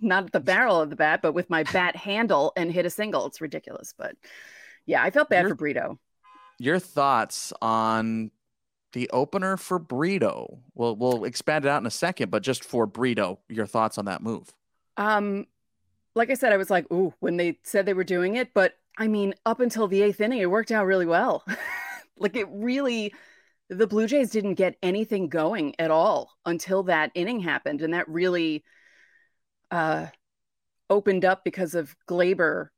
not 0.00 0.25
at 0.25 0.32
the 0.32 0.41
barrel 0.41 0.81
of 0.81 0.91
the 0.91 0.97
bat, 0.97 1.20
but 1.23 1.32
with 1.32 1.50
my 1.50 1.62
bat 1.64 1.97
handle 1.97 2.52
and 2.56 2.73
hit 2.73 2.87
a 2.87 2.91
single. 2.91 3.26
It's 3.26 3.41
ridiculous. 3.41 3.94
But 3.97 4.17
yeah, 4.87 5.02
I 5.02 5.11
felt 5.11 5.31
bad 5.31 5.43
your, 5.43 5.50
for 5.50 5.55
Brito. 5.56 5.99
Your 6.58 6.79
thoughts 6.79 7.52
on 7.61 8.31
the 8.93 9.08
opener 9.11 9.56
for 9.56 9.79
Brito? 9.79 10.58
We'll 10.75 10.97
we'll 10.97 11.25
expand 11.25 11.64
it 11.64 11.69
out 11.69 11.82
in 11.82 11.87
a 11.87 11.91
second, 11.91 12.31
but 12.31 12.43
just 12.43 12.64
for 12.64 12.87
Brito, 12.87 13.38
your 13.49 13.67
thoughts 13.67 13.99
on 13.99 14.06
that 14.06 14.23
move? 14.23 14.52
Um, 14.97 15.47
like 16.14 16.31
I 16.31 16.35
said, 16.35 16.53
I 16.53 16.56
was 16.56 16.70
like, 16.70 16.91
ooh, 16.93 17.14
when 17.20 17.37
they 17.37 17.58
said 17.62 17.87
they 17.87 17.94
were 17.94 18.05
doing 18.05 18.37
it, 18.37 18.53
but 18.53 18.75
I 18.99 19.06
mean, 19.06 19.35
up 19.46 19.61
until 19.61 19.88
the 19.88 20.03
eighth 20.03 20.20
inning, 20.20 20.41
it 20.41 20.50
worked 20.50 20.73
out 20.73 20.87
really 20.87 21.06
well. 21.06 21.44
like 22.19 22.37
it 22.37 22.49
really 22.50 23.14
the 23.70 23.87
Blue 23.87 24.06
Jays 24.08 24.31
didn't 24.31 24.55
get 24.55 24.76
anything 24.82 25.29
going 25.29 25.76
at 25.79 25.93
all 25.93 26.32
until 26.44 26.82
that 26.82 27.12
inning 27.14 27.38
happened. 27.38 27.82
And 27.82 27.94
that 27.94 28.08
really 28.08 28.64
uh, 29.70 30.06
opened 30.89 31.24
up 31.24 31.44
because 31.44 31.74
of 31.74 31.94
Gleyber 32.08 32.69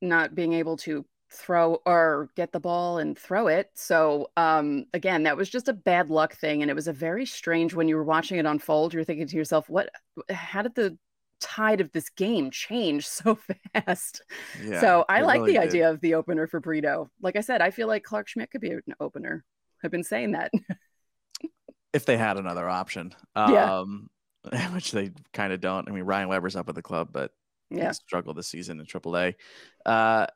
not 0.00 0.34
being 0.34 0.52
able 0.52 0.76
to 0.78 1.04
throw 1.30 1.80
or 1.84 2.28
get 2.36 2.52
the 2.52 2.60
ball 2.60 2.98
and 2.98 3.18
throw 3.18 3.48
it. 3.48 3.70
So 3.74 4.30
um, 4.36 4.86
again, 4.94 5.24
that 5.24 5.36
was 5.36 5.48
just 5.50 5.68
a 5.68 5.72
bad 5.72 6.10
luck 6.10 6.34
thing, 6.36 6.62
and 6.62 6.70
it 6.70 6.74
was 6.74 6.88
a 6.88 6.92
very 6.92 7.26
strange 7.26 7.74
when 7.74 7.88
you 7.88 7.96
were 7.96 8.04
watching 8.04 8.38
it 8.38 8.46
unfold. 8.46 8.94
You're 8.94 9.04
thinking 9.04 9.26
to 9.26 9.36
yourself, 9.36 9.68
"What? 9.68 9.90
How 10.30 10.62
did 10.62 10.74
the 10.74 10.96
tide 11.40 11.80
of 11.80 11.90
this 11.92 12.08
game 12.10 12.50
change 12.50 13.06
so 13.06 13.38
fast?" 13.74 14.22
Yeah, 14.62 14.80
so 14.80 15.04
I 15.08 15.22
like 15.22 15.40
really 15.40 15.54
the 15.54 15.60
did. 15.60 15.68
idea 15.68 15.90
of 15.90 16.00
the 16.00 16.14
opener 16.14 16.46
for 16.46 16.60
Brito. 16.60 17.10
Like 17.20 17.36
I 17.36 17.40
said, 17.40 17.60
I 17.60 17.70
feel 17.70 17.88
like 17.88 18.04
Clarke 18.04 18.28
Schmidt 18.28 18.50
could 18.50 18.60
be 18.60 18.70
an 18.70 18.82
opener. 19.00 19.44
I've 19.82 19.90
been 19.90 20.04
saying 20.04 20.32
that. 20.32 20.52
if 21.92 22.06
they 22.06 22.16
had 22.16 22.36
another 22.36 22.68
option. 22.68 23.14
Yeah. 23.36 23.84
Which 24.72 24.92
they 24.92 25.10
kind 25.32 25.52
of 25.52 25.60
don't. 25.60 25.88
I 25.88 25.92
mean, 25.92 26.04
Ryan 26.04 26.28
Weber's 26.28 26.56
up 26.56 26.68
at 26.68 26.74
the 26.74 26.82
club, 26.82 27.08
but 27.12 27.32
yeah, 27.70 27.92
struggled 27.92 28.36
this 28.36 28.48
season 28.48 28.80
in 28.80 28.86
AAA. 28.86 29.34
Uh, 29.84 30.26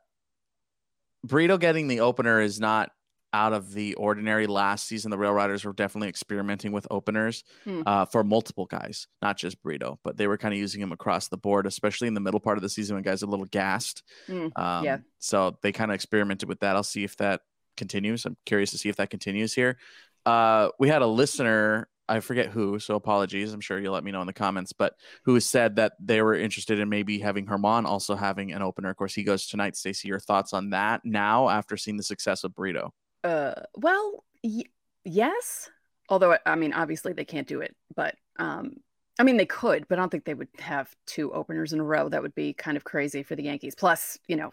Brito 1.24 1.58
getting 1.58 1.88
the 1.88 2.00
opener 2.00 2.40
is 2.40 2.60
not 2.60 2.90
out 3.32 3.52
of 3.52 3.72
the 3.72 3.94
ordinary. 3.94 4.46
Last 4.46 4.86
season, 4.86 5.10
the 5.10 5.18
Rail 5.18 5.32
Riders 5.32 5.64
were 5.64 5.72
definitely 5.72 6.08
experimenting 6.08 6.72
with 6.72 6.86
openers 6.90 7.44
hmm. 7.64 7.82
uh, 7.86 8.06
for 8.06 8.24
multiple 8.24 8.66
guys, 8.66 9.06
not 9.20 9.36
just 9.36 9.62
Brito, 9.62 9.98
but 10.02 10.16
they 10.16 10.26
were 10.26 10.38
kind 10.38 10.54
of 10.54 10.58
using 10.58 10.80
him 10.80 10.92
across 10.92 11.28
the 11.28 11.36
board, 11.36 11.66
especially 11.66 12.08
in 12.08 12.14
the 12.14 12.20
middle 12.20 12.40
part 12.40 12.58
of 12.58 12.62
the 12.62 12.68
season 12.68 12.94
when 12.94 13.02
guys 13.02 13.22
are 13.22 13.26
a 13.26 13.30
little 13.30 13.46
gassed. 13.46 14.02
Hmm. 14.26 14.48
Um, 14.56 14.84
yeah. 14.84 14.98
So 15.18 15.58
they 15.62 15.72
kind 15.72 15.90
of 15.90 15.94
experimented 15.94 16.48
with 16.48 16.60
that. 16.60 16.76
I'll 16.76 16.82
see 16.82 17.04
if 17.04 17.16
that 17.18 17.42
continues. 17.76 18.24
I'm 18.24 18.36
curious 18.46 18.70
to 18.70 18.78
see 18.78 18.88
if 18.88 18.96
that 18.96 19.10
continues 19.10 19.54
here. 19.54 19.78
Uh, 20.24 20.68
we 20.78 20.88
had 20.88 21.02
a 21.02 21.06
listener 21.06 21.88
I 22.08 22.20
forget 22.20 22.46
who, 22.50 22.78
so 22.78 22.94
apologies. 22.94 23.52
I'm 23.52 23.60
sure 23.60 23.78
you'll 23.78 23.92
let 23.92 24.04
me 24.04 24.12
know 24.12 24.20
in 24.20 24.26
the 24.26 24.32
comments, 24.32 24.72
but 24.72 24.94
who 25.24 25.38
said 25.40 25.76
that 25.76 25.92
they 26.00 26.22
were 26.22 26.34
interested 26.34 26.78
in 26.78 26.88
maybe 26.88 27.18
having 27.18 27.46
Germán 27.46 27.84
also 27.84 28.14
having 28.14 28.52
an 28.52 28.62
opener. 28.62 28.90
Of 28.90 28.96
course, 28.96 29.14
he 29.14 29.22
goes 29.22 29.46
tonight. 29.46 29.76
Stacy, 29.76 30.08
your 30.08 30.20
thoughts 30.20 30.52
on 30.52 30.70
that 30.70 31.02
now 31.04 31.48
after 31.48 31.76
seeing 31.76 31.96
the 31.96 32.02
success 32.02 32.44
of 32.44 32.54
Brito? 32.54 32.92
Uh, 33.24 33.54
well, 33.76 34.24
y- 34.42 34.64
yes. 35.04 35.70
Although, 36.08 36.38
I 36.46 36.54
mean, 36.54 36.72
obviously 36.72 37.12
they 37.12 37.26
can't 37.26 37.46
do 37.46 37.60
it, 37.60 37.76
but 37.94 38.14
um, 38.38 38.76
I 39.18 39.24
mean, 39.24 39.36
they 39.36 39.46
could, 39.46 39.86
but 39.88 39.98
I 39.98 40.02
don't 40.02 40.10
think 40.10 40.24
they 40.24 40.32
would 40.34 40.48
have 40.58 40.88
two 41.06 41.32
openers 41.32 41.72
in 41.72 41.80
a 41.80 41.84
row. 41.84 42.08
That 42.08 42.22
would 42.22 42.34
be 42.34 42.54
kind 42.54 42.76
of 42.76 42.84
crazy 42.84 43.22
for 43.22 43.36
the 43.36 43.42
Yankees. 43.42 43.74
Plus, 43.74 44.16
you 44.26 44.36
know, 44.36 44.50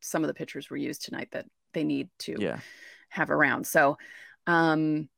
some 0.00 0.22
of 0.22 0.28
the 0.28 0.34
pitchers 0.34 0.68
were 0.68 0.76
used 0.76 1.04
tonight 1.04 1.28
that 1.32 1.46
they 1.72 1.84
need 1.84 2.08
to 2.20 2.36
Yeah. 2.38 2.58
have 3.08 3.30
around. 3.30 3.66
So 3.66 3.96
um 4.46 5.08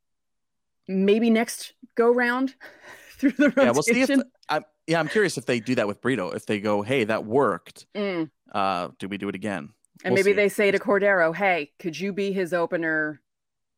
maybe 0.90 1.30
next 1.30 1.72
go 1.94 2.12
round 2.12 2.54
through 3.18 3.32
the 3.32 3.44
rotation. 3.50 3.64
Yeah, 3.64 3.72
we'll 3.72 3.82
see 3.82 4.02
if 4.02 4.10
I'm 4.48 4.64
yeah, 4.86 4.98
I'm 4.98 5.08
curious 5.08 5.38
if 5.38 5.46
they 5.46 5.60
do 5.60 5.76
that 5.76 5.86
with 5.86 6.00
Brito. 6.00 6.30
If 6.30 6.46
they 6.46 6.58
go, 6.58 6.82
hey, 6.82 7.04
that 7.04 7.24
worked. 7.24 7.86
Mm. 7.94 8.28
Uh, 8.50 8.88
do 8.98 9.06
we 9.06 9.18
do 9.18 9.28
it 9.28 9.36
again? 9.36 9.68
And 10.02 10.12
We'll 10.14 10.24
maybe 10.24 10.32
see. 10.32 10.36
they 10.36 10.48
say 10.48 10.70
to 10.72 10.78
Cordero, 10.80 11.34
"Hey, 11.34 11.70
could 11.78 11.98
you 11.98 12.12
be 12.12 12.32
his 12.32 12.52
opener 12.52 13.20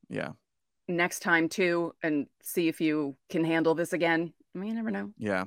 Yeah, 0.09 0.31
next 0.89 1.21
time 1.21 1.49
too, 1.51 1.95
and 2.03 2.29
see 2.43 2.69
if 2.69 2.81
you 2.81 3.17
can 3.29 3.45
handle 3.45 3.75
this 3.75 3.93
again?" 3.93 4.33
I 4.55 4.59
mean, 4.59 4.69
you 4.71 4.75
never 4.77 4.91
know. 4.91 5.11
yeah, 5.19 5.45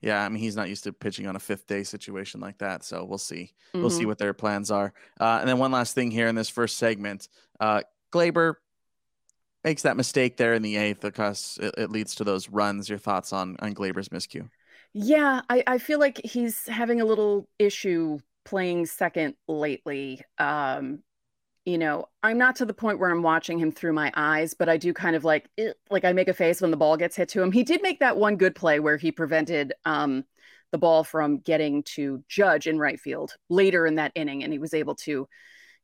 yeah. 0.00 0.24
I 0.24 0.28
mean, 0.30 0.40
he's 0.42 0.56
not 0.56 0.68
used 0.70 0.84
to 0.84 0.92
pitching 0.92 1.26
on 1.26 1.36
a 1.36 1.40
fifth 1.40 1.66
day 1.66 1.82
situation 1.82 2.40
like 2.40 2.56
that, 2.58 2.84
so 2.84 3.04
we'll 3.04 3.18
see. 3.18 3.52
We'll 3.74 3.90
see 3.90 4.06
what 4.06 4.18
their 4.18 4.32
plans 4.32 4.70
are. 4.70 4.94
Uh, 5.20 5.38
and 5.40 5.48
then 5.48 5.58
one 5.58 5.72
last 5.72 5.94
thing 5.94 6.10
here 6.10 6.28
in 6.28 6.36
this 6.36 6.48
first 6.48 6.78
segment, 6.78 7.28
uh, 7.60 7.82
Gleyber 8.12 8.54
makes 9.64 9.82
that 9.82 9.96
mistake 9.96 10.36
there 10.36 10.54
in 10.54 10.62
the 10.62 10.76
eighth 10.76 11.00
because 11.00 11.58
it, 11.62 11.74
it 11.78 11.90
leads 11.90 12.14
to 12.16 12.24
those 12.24 12.48
runs. 12.48 12.88
Your 12.88 12.98
thoughts 12.98 13.32
on 13.32 13.56
on 13.60 13.74
Gleyber's 13.74 14.08
miscue? 14.08 14.48
Yeah, 14.94 15.40
I, 15.48 15.62
I 15.66 15.78
feel 15.78 15.98
like 15.98 16.20
he's 16.22 16.66
having 16.66 17.00
a 17.00 17.04
little 17.04 17.48
issue 17.58 18.18
playing 18.44 18.86
second 18.86 19.34
lately. 19.48 20.20
Um, 20.38 21.02
you 21.64 21.78
know, 21.78 22.06
I'm 22.22 22.38
not 22.38 22.56
to 22.56 22.66
the 22.66 22.74
point 22.74 22.98
where 22.98 23.10
I'm 23.10 23.22
watching 23.22 23.58
him 23.58 23.70
through 23.70 23.92
my 23.92 24.12
eyes, 24.16 24.52
but 24.52 24.68
I 24.68 24.76
do 24.76 24.92
kind 24.92 25.14
of 25.16 25.24
like 25.24 25.48
like 25.90 26.04
I 26.04 26.12
make 26.12 26.28
a 26.28 26.34
face 26.34 26.60
when 26.60 26.70
the 26.70 26.76
ball 26.76 26.96
gets 26.96 27.16
hit 27.16 27.28
to 27.30 27.42
him. 27.42 27.52
He 27.52 27.62
did 27.62 27.82
make 27.82 28.00
that 28.00 28.16
one 28.16 28.36
good 28.36 28.54
play 28.54 28.80
where 28.80 28.96
he 28.96 29.12
prevented 29.12 29.72
um 29.84 30.24
the 30.72 30.78
ball 30.78 31.04
from 31.04 31.38
getting 31.38 31.82
to 31.82 32.24
Judge 32.28 32.66
in 32.66 32.78
right 32.78 32.98
field 32.98 33.36
later 33.48 33.86
in 33.86 33.96
that 33.96 34.12
inning, 34.14 34.42
and 34.42 34.52
he 34.52 34.58
was 34.58 34.74
able 34.74 34.94
to 34.96 35.28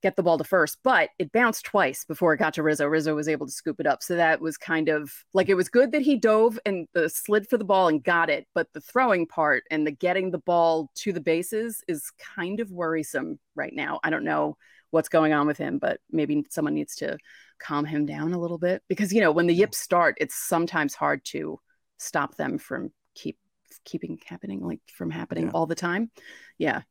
get 0.03 0.15
the 0.17 0.23
ball 0.23 0.39
to 0.39 0.45
first, 0.45 0.79
but 0.85 1.11
it 1.19 1.33
bounced 1.33 1.65
twice 1.65 2.05
before 2.05 2.33
it 2.33 2.39
got 2.39 2.55
to 2.55 2.63
Rizzo. 2.63 2.87
Rizzo 2.87 3.15
was 3.15 3.29
able 3.29 3.47
to 3.47 3.53
scoop 3.53 3.81
it 3.81 3.87
up. 3.87 4.03
So 4.03 4.15
that 4.17 4.41
was 4.41 4.57
kind 4.57 4.89
of 4.89 5.13
like 5.35 5.49
it 5.49 5.55
was 5.55 5.69
good 5.69 5.93
that 5.93 6.03
he 6.03 6.17
dove 6.17 6.59
and 6.65 6.87
the 6.95 7.09
slid 7.09 7.49
for 7.49 7.57
the 7.59 7.65
ball 7.65 7.89
and 7.89 8.03
got 8.03 8.31
it, 8.31 8.47
but 8.55 8.69
the 8.73 8.81
throwing 8.81 9.27
part 9.27 9.65
and 9.71 9.87
the 9.87 9.91
getting 9.91 10.31
the 10.31 10.39
ball 10.39 10.91
to 10.97 11.13
the 11.13 11.21
bases 11.21 11.83
is 11.89 12.13
kind 12.37 12.61
of 12.61 12.71
worrisome 12.71 13.41
right 13.57 13.73
now. 13.75 13.99
I 14.05 14.11
don't 14.11 14.25
know 14.25 14.57
what's 14.91 15.09
going 15.09 15.33
on 15.33 15.47
with 15.47 15.59
him, 15.59 15.79
but 15.79 16.01
maybe 16.11 16.45
someone 16.49 16.75
needs 16.75 16.95
to 16.97 17.19
calm 17.59 17.85
him 17.85 18.07
down 18.07 18.33
a 18.33 18.39
little 18.41 18.59
bit 18.59 18.83
because 18.89 19.13
you 19.13 19.21
know, 19.21 19.33
when 19.33 19.49
the 19.49 19.55
yips 19.55 19.79
start, 19.79 20.17
it's 20.21 20.37
sometimes 20.37 20.95
hard 20.95 21.25
to 21.25 21.59
stop 21.99 22.37
them 22.37 22.57
from 22.59 22.93
keep 23.17 23.37
keeping 23.85 24.19
happening 24.27 24.61
like 24.65 24.81
from 24.95 25.11
happening 25.11 25.47
Yeah. 25.47 25.51
all 25.55 25.67
the 25.67 25.75
time. 25.75 26.11
Yeah. 26.57 26.83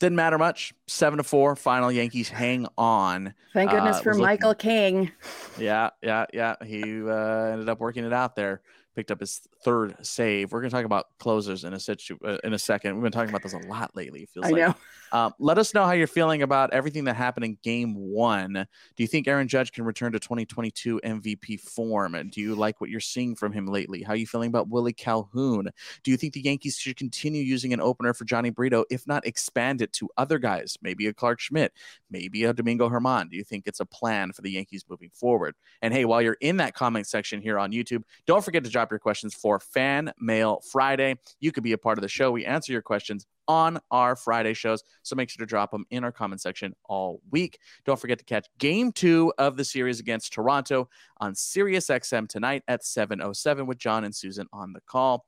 Didn't 0.00 0.16
matter 0.16 0.38
much. 0.38 0.72
Seven 0.86 1.18
to 1.18 1.22
four. 1.22 1.54
Final 1.54 1.92
Yankees 1.92 2.30
hang 2.30 2.66
on. 2.78 3.34
Thank 3.52 3.70
goodness 3.70 3.98
Uh, 3.98 4.02
for 4.02 4.10
looking- 4.12 4.24
Michael 4.24 4.54
King. 4.54 5.12
Yeah, 5.58 5.90
yeah, 6.02 6.24
yeah. 6.32 6.56
He 6.64 6.82
uh, 7.06 7.52
ended 7.52 7.68
up 7.68 7.78
working 7.80 8.04
it 8.04 8.12
out 8.12 8.34
there. 8.34 8.62
Picked 8.96 9.10
up 9.10 9.20
his 9.20 9.40
third 9.64 9.94
save. 10.02 10.52
We're 10.52 10.60
gonna 10.60 10.70
talk 10.70 10.84
about 10.84 11.06
closers 11.18 11.64
in 11.64 11.72
a 11.74 11.80
situ- 11.80 12.18
uh, 12.24 12.38
in 12.44 12.54
a 12.54 12.58
second. 12.58 12.94
We've 12.94 13.02
been 13.02 13.12
talking 13.12 13.30
about 13.30 13.42
this 13.42 13.52
a 13.52 13.58
lot 13.68 13.94
lately. 13.94 14.22
It 14.22 14.30
feels 14.30 14.46
I 14.46 14.50
like. 14.50 14.60
know. 14.60 14.74
Um, 15.12 15.34
let 15.38 15.58
us 15.58 15.74
know 15.74 15.84
how 15.84 15.92
you're 15.92 16.06
feeling 16.06 16.42
about 16.42 16.72
everything 16.72 17.04
that 17.04 17.16
happened 17.16 17.44
in 17.44 17.58
Game 17.62 17.94
One. 17.94 18.52
Do 18.52 19.02
you 19.02 19.06
think 19.06 19.26
Aaron 19.26 19.48
Judge 19.48 19.72
can 19.72 19.84
return 19.84 20.12
to 20.12 20.20
2022 20.20 21.00
MVP 21.04 21.60
form? 21.60 22.14
And 22.14 22.30
do 22.30 22.40
you 22.40 22.54
like 22.54 22.80
what 22.80 22.90
you're 22.90 23.00
seeing 23.00 23.34
from 23.34 23.52
him 23.52 23.66
lately? 23.66 24.02
How 24.02 24.12
are 24.12 24.16
you 24.16 24.26
feeling 24.26 24.48
about 24.48 24.68
Willie 24.68 24.92
Calhoun? 24.92 25.68
Do 26.02 26.10
you 26.10 26.16
think 26.16 26.34
the 26.34 26.42
Yankees 26.42 26.76
should 26.76 26.96
continue 26.96 27.42
using 27.42 27.72
an 27.72 27.80
opener 27.80 28.14
for 28.14 28.24
Johnny 28.24 28.50
Brito, 28.50 28.84
if 28.90 29.06
not 29.06 29.26
expand 29.26 29.82
it 29.82 29.92
to 29.94 30.08
other 30.16 30.38
guys, 30.38 30.76
maybe 30.82 31.06
a 31.06 31.12
Clarke 31.12 31.40
Schmidt, 31.40 31.72
maybe 32.10 32.44
a 32.44 32.52
Domingo 32.52 32.88
Germán? 32.88 33.30
Do 33.30 33.36
you 33.36 33.44
think 33.44 33.66
it's 33.66 33.80
a 33.80 33.86
plan 33.86 34.32
for 34.32 34.42
the 34.42 34.50
Yankees 34.52 34.84
moving 34.88 35.10
forward? 35.12 35.54
And 35.82 35.92
hey, 35.92 36.04
while 36.04 36.22
you're 36.22 36.36
in 36.40 36.58
that 36.58 36.74
comment 36.74 37.06
section 37.06 37.40
here 37.40 37.58
on 37.58 37.72
YouTube, 37.72 38.02
don't 38.26 38.44
forget 38.44 38.64
to 38.64 38.70
drop 38.80 38.90
your 38.90 38.98
questions 38.98 39.34
for 39.34 39.60
Fan 39.60 40.10
Mail 40.18 40.62
Friday. 40.72 41.16
You 41.38 41.52
could 41.52 41.62
be 41.62 41.72
a 41.72 41.78
part 41.78 41.98
of 41.98 42.02
the 42.02 42.08
show. 42.08 42.30
We 42.30 42.46
answer 42.46 42.72
your 42.72 42.80
questions 42.80 43.26
on 43.46 43.78
our 43.90 44.16
Friday 44.16 44.54
shows. 44.54 44.82
So 45.02 45.14
make 45.14 45.28
sure 45.28 45.44
to 45.44 45.46
drop 45.46 45.70
them 45.70 45.84
in 45.90 46.02
our 46.02 46.12
comment 46.12 46.40
section 46.40 46.72
all 46.86 47.20
week. 47.30 47.58
Don't 47.84 48.00
forget 48.00 48.18
to 48.20 48.24
catch 48.24 48.46
game 48.58 48.90
two 48.90 49.34
of 49.36 49.58
the 49.58 49.66
series 49.66 50.00
against 50.00 50.32
Toronto 50.32 50.88
on 51.18 51.34
Sirius 51.34 51.88
XM 51.88 52.26
tonight 52.26 52.62
at 52.68 52.80
7.07 52.80 53.66
with 53.66 53.76
John 53.76 54.04
and 54.04 54.14
Susan 54.14 54.46
on 54.50 54.72
the 54.72 54.80
call. 54.80 55.26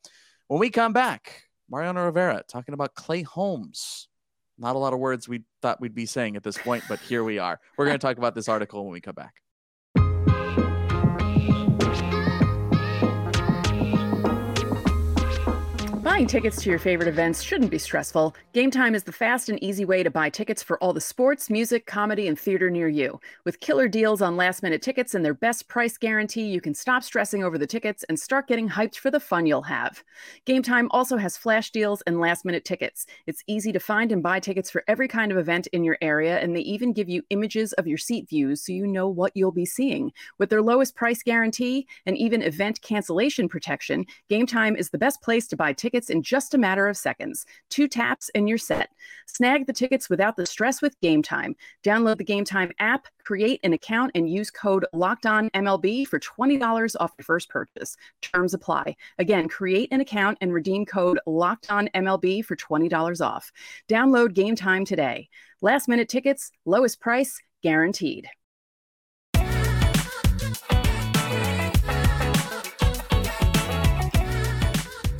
When 0.49 0.59
we 0.59 0.71
come 0.71 0.95
back, 0.95 1.43
Mariano 1.71 2.07
Rivera 2.07 2.43
talking 2.49 2.73
about 2.73 2.95
Clay 2.95 3.21
Holmes. 3.21 4.09
Not 4.57 4.77
a 4.77 4.79
lot 4.79 4.95
of 4.95 4.99
words 4.99 5.29
we 5.29 5.43
thought 5.61 5.79
we'd 5.79 5.95
be 5.95 6.07
saying 6.07 6.37
at 6.37 6.43
this 6.43 6.57
point, 6.57 6.85
but 6.89 7.01
here 7.01 7.23
we 7.23 7.39
are. 7.39 7.61
We're 7.77 7.85
going 7.85 7.99
to 7.99 8.07
talk 8.07 8.17
about 8.17 8.35
this 8.35 8.49
article 8.49 8.83
when 8.83 8.95
we 8.95 9.03
come 9.03 9.15
back. 9.15 9.43
Buying 16.13 16.27
tickets 16.27 16.61
to 16.61 16.69
your 16.69 16.79
favorite 16.79 17.09
events 17.09 17.41
shouldn't 17.41 17.71
be 17.71 17.79
stressful. 17.79 18.37
Game 18.53 18.71
Time 18.71 18.95
is 18.95 19.03
the 19.03 19.11
fast 19.11 19.49
and 19.49 19.61
easy 19.63 19.87
way 19.87 20.03
to 20.03 20.11
buy 20.11 20.29
tickets 20.29 20.63
for 20.63 20.77
all 20.85 20.93
the 20.93 21.01
sports, 21.01 21.49
music, 21.49 21.87
comedy, 21.87 22.29
and 22.29 22.39
theater 22.39 22.69
near 22.69 22.87
you. 22.87 23.19
With 23.47 23.61
killer 23.61 23.89
deals 23.89 24.21
on 24.21 24.37
last 24.37 24.63
minute 24.63 24.83
tickets 24.83 25.15
and 25.15 25.25
their 25.25 25.33
best 25.33 25.69
price 25.69 25.97
guarantee, 25.97 26.49
you 26.49 26.61
can 26.61 26.75
stop 26.75 27.03
stressing 27.03 27.43
over 27.43 27.57
the 27.57 27.67
tickets 27.67 28.05
and 28.11 28.21
start 28.21 28.47
getting 28.47 28.69
hyped 28.69 28.97
for 28.97 29.11
the 29.11 29.19
fun 29.19 29.47
you'll 29.47 29.63
have. 29.63 30.05
Game 30.45 30.63
Time 30.63 30.87
also 30.91 31.17
has 31.17 31.39
flash 31.39 31.71
deals 31.71 32.03
and 32.03 32.21
last 32.21 32.45
minute 32.45 32.67
tickets. 32.67 33.07
It's 33.27 33.43
easy 33.47 33.73
to 33.73 33.81
find 33.81 34.13
and 34.13 34.23
buy 34.23 34.39
tickets 34.39 34.71
for 34.71 34.85
every 34.89 35.09
kind 35.09 35.33
of 35.33 35.39
event 35.39 35.67
in 35.69 35.83
your 35.83 35.97
area, 36.03 36.41
and 36.41 36.55
they 36.55 36.61
even 36.61 36.93
give 36.93 37.09
you 37.09 37.23
images 37.31 37.73
of 37.75 37.87
your 37.87 37.97
seat 37.97 38.29
views 38.29 38.67
so 38.67 38.73
you 38.73 38.87
know 38.87 39.09
what 39.09 39.33
you'll 39.35 39.51
be 39.51 39.65
seeing. 39.65 40.13
With 40.37 40.51
their 40.51 40.61
lowest 40.61 40.95
price 40.95 41.23
guarantee 41.23 41.87
and 42.05 42.19
even 42.19 42.43
event 42.43 42.83
cancellation 42.83 43.49
protection, 43.49 44.05
Game 44.29 44.47
Time 44.47 44.77
is 44.77 44.91
the 44.91 44.99
best 44.99 45.23
place 45.23 45.47
to 45.47 45.57
buy 45.57 45.73
tickets 45.73 46.02
in 46.11 46.23
just 46.23 46.55
a 46.55 46.59
matter 46.59 46.89
of 46.89 46.97
seconds. 46.97 47.47
Two 47.71 47.89
taps 47.89 48.31
and 48.35 48.49
you're 48.49 48.59
set. 48.59 48.91
Snag 49.27 49.67
the 49.67 49.73
tickets 49.73 50.09
without 50.09 50.37
the 50.37 50.47
stress 50.47 50.83
with 50.83 51.01
Game 51.01 51.23
Time. 51.23 51.55
Download 51.85 52.17
the 52.17 52.25
Game 52.25 52.45
Time 52.45 52.73
app, 52.79 53.07
create 53.25 53.61
an 53.63 53.73
account, 53.73 54.13
and 54.15 54.29
use 54.29 54.51
code 54.51 54.87
LOCKEDONMLB 54.95 56.07
for 56.07 56.21
$20 56.21 56.97
off 57.01 57.13
your 57.19 57.25
first 57.25 57.49
purchase. 57.49 57.97
Terms 58.21 58.55
apply. 58.55 58.97
Again, 59.19 59.49
create 59.49 59.89
an 59.93 60.01
account 60.01 60.39
and 60.41 60.53
redeem 60.53 60.87
code 60.87 61.21
LOCKEDONMLB 61.27 62.45
for 62.45 62.57
$20 62.57 63.27
off. 63.27 63.53
Download 63.89 64.33
Game 64.33 64.57
Time 64.57 64.85
today. 64.85 65.29
Last 65.61 65.89
minute 65.89 66.09
tickets, 66.09 66.51
lowest 66.65 67.01
price, 67.01 67.41
guaranteed. 67.63 68.29